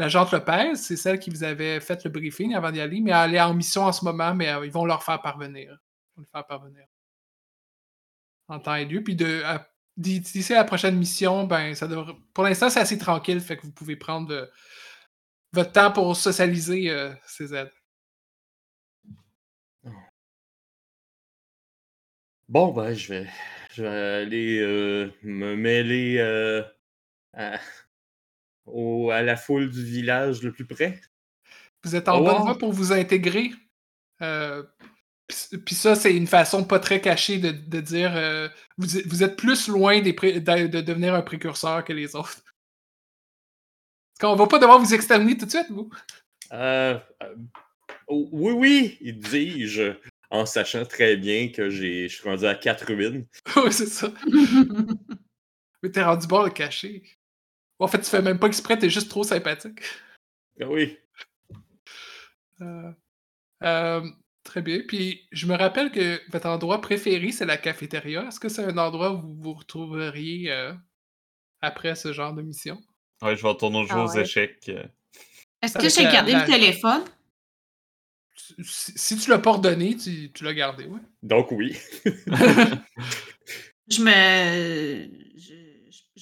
[0.00, 3.34] l'agente Lopez, c'est celle qui vous avait fait le briefing avant d'y aller, mais elle
[3.34, 5.78] est en mission en ce moment, mais euh, ils vont leur faire parvenir.
[6.16, 6.84] Ils vont faire parvenir.
[8.48, 9.02] En temps et lieu.
[9.04, 9.16] Puis
[9.96, 11.74] d'ici la prochaine mission, ben.
[12.34, 14.46] Pour l'instant, c'est assez tranquille, fait que vous pouvez prendre euh,
[15.52, 17.70] votre temps pour socialiser euh, ces aides.
[22.48, 23.14] Bon, ben, je
[23.76, 26.20] vais, aller me mêler
[27.32, 27.60] à,
[28.72, 31.00] au- à la foule du village le plus près.
[31.84, 33.50] Vous êtes en Oh, bonne voie pour vous intégrer.
[34.22, 34.62] Euh,
[35.64, 38.48] Puis ça, c'est une façon pas très cachée de, de dire euh,
[38.78, 42.16] vous, êtes- vous êtes plus loin des pré- de, de devenir un précurseur que les
[42.16, 42.42] autres.
[44.18, 45.88] Parce qu'on va pas devoir vous exterminer tout de suite, vous?
[46.52, 46.98] Euh,
[48.08, 49.92] oui, oui, il dis-je,
[50.30, 53.24] en sachant très bien que j'ai, je suis rendu à quatre ruines.
[53.56, 54.12] oui, c'est ça.
[55.82, 57.02] Mais t'es rendu bon le cacher.
[57.80, 59.80] En fait, tu fais même pas exprès, t'es juste trop sympathique.
[60.60, 60.96] Ah oui.
[62.60, 62.92] Euh,
[63.62, 64.06] euh,
[64.44, 64.82] très bien.
[64.86, 68.26] Puis je me rappelle que votre endroit préféré, c'est la cafétéria.
[68.28, 70.74] Est-ce que c'est un endroit où vous vous retrouveriez euh,
[71.62, 72.78] après ce genre de mission?
[73.22, 74.22] Ouais, je vais retourner au jeu Ah aux ouais.
[74.22, 74.70] échecs.
[75.62, 77.02] Est-ce que j'ai gardé la- le téléphone?
[78.62, 81.00] Si, si tu l'as pas redonné, tu, tu l'as gardé, ouais.
[81.22, 81.76] Donc oui.
[83.88, 85.08] Je me.
[85.38, 85.54] Je,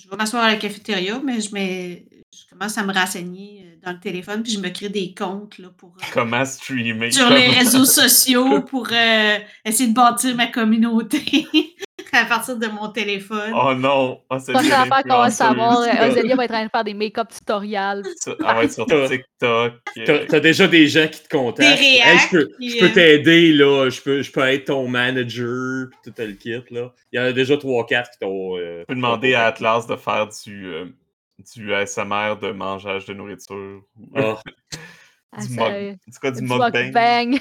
[0.08, 3.76] je- vais m'asseoir à la cafétéria, mais je, mets, je commence à me renseigner euh,
[3.84, 7.10] dans le téléphone, puis je me crée des comptes là, pour, euh, Comment streamer?
[7.10, 11.46] sur les réseaux sociaux pour euh, essayer de bâtir ma communauté
[12.16, 13.52] à partir de mon téléphone.
[13.54, 14.20] Oh non!
[14.30, 16.84] Oh, c'est Prochaine bien affaire qu'on va savoir, Ozélia va être en train de faire
[16.84, 18.02] des make-up tutoriels.
[18.16, 19.72] Ça- Elle va être sur T'as- TikTok.
[20.28, 21.78] T'as, déjà des gens qui te contactent.
[21.78, 23.88] Des Hey, je peux, puis, je peux euh, t'aider, là.
[23.90, 26.92] Je peux, je peux être ton manager, puis tout le kit, là.
[27.12, 28.56] Il y en a déjà 3-4 qui t'ont.
[28.56, 30.84] euh, Tu peux demander à Atlas de faire du, euh,
[31.54, 33.82] du ASMR de mangeage de nourriture.
[33.96, 34.36] ou- Ah,
[35.36, 37.38] Ah, du ça- mug- C'est quoi du du mukbang?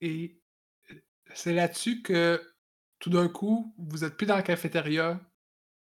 [0.00, 0.40] Et
[0.90, 0.94] euh,
[1.34, 2.42] c'est là-dessus que
[2.98, 5.20] tout d'un coup, vous êtes plus dans la cafétéria.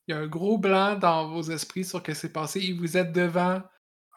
[0.08, 2.74] Il y a un gros blanc dans vos esprits sur ce qui s'est passé et
[2.74, 3.62] vous êtes devant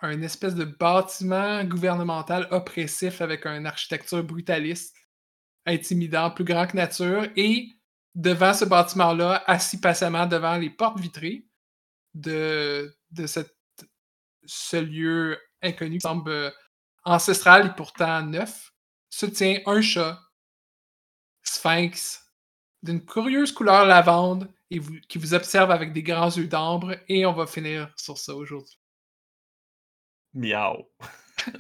[0.02, 4.94] un espèce de bâtiment gouvernemental oppressif avec une architecture brutaliste,
[5.66, 7.26] intimidant, plus grand que nature.
[7.36, 7.68] Et
[8.14, 11.46] devant ce bâtiment-là, assis patiemment devant les portes vitrées
[12.12, 13.56] de, de cette,
[14.44, 16.50] ce lieu inconnu qui semble euh,
[17.04, 18.73] ancestral et pourtant neuf,
[19.14, 20.20] se tient un chat,
[21.44, 22.20] sphinx,
[22.82, 27.24] d'une curieuse couleur lavande, et vous- qui vous observe avec des grands yeux d'ambre, et
[27.24, 28.76] on va finir sur ça aujourd'hui.
[30.32, 30.88] Miaou.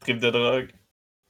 [0.00, 0.72] Trip de drogue.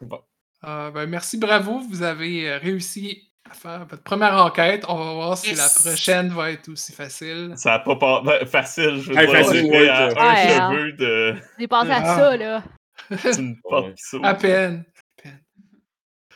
[0.00, 0.22] Bon.
[0.64, 4.84] Euh, ben, merci, bravo, vous avez euh, réussi à faire votre première enquête.
[4.88, 5.58] On va voir si Yes.
[5.58, 7.52] la prochaine va être aussi facile.
[7.56, 10.20] Ça a pas pas ben, facile, je veux Hey, dire, facile, ouais, à ça.
[10.20, 10.70] un Ouais, hein.
[10.72, 12.16] cheveu de J'ai pensé à Ah.
[12.16, 12.64] ça, là.
[13.36, 13.94] d'une porte Ouais.
[13.94, 14.24] qui s'ouvre.
[14.24, 14.84] À peine.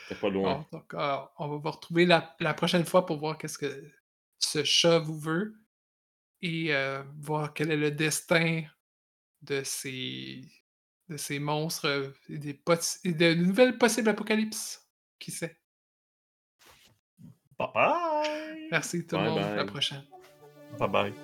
[0.08, 0.66] C'est pas loin.
[0.70, 3.90] Bon, donc, euh, on va vous retrouver la, la prochaine fois pour voir qu'est-ce que
[4.38, 5.54] ce chat vous veut
[6.42, 8.62] et euh, voir quel est le destin
[9.42, 10.42] de ces,
[11.08, 12.62] de ces monstres et des
[13.04, 14.86] et de nouvelles possibles apocalypses.
[15.18, 15.58] Qui sait?
[17.59, 18.68] Bye bye!
[18.70, 19.44] Merci tout le Bye monde.
[19.44, 20.02] À la prochaine.
[20.78, 21.14] Bye bye.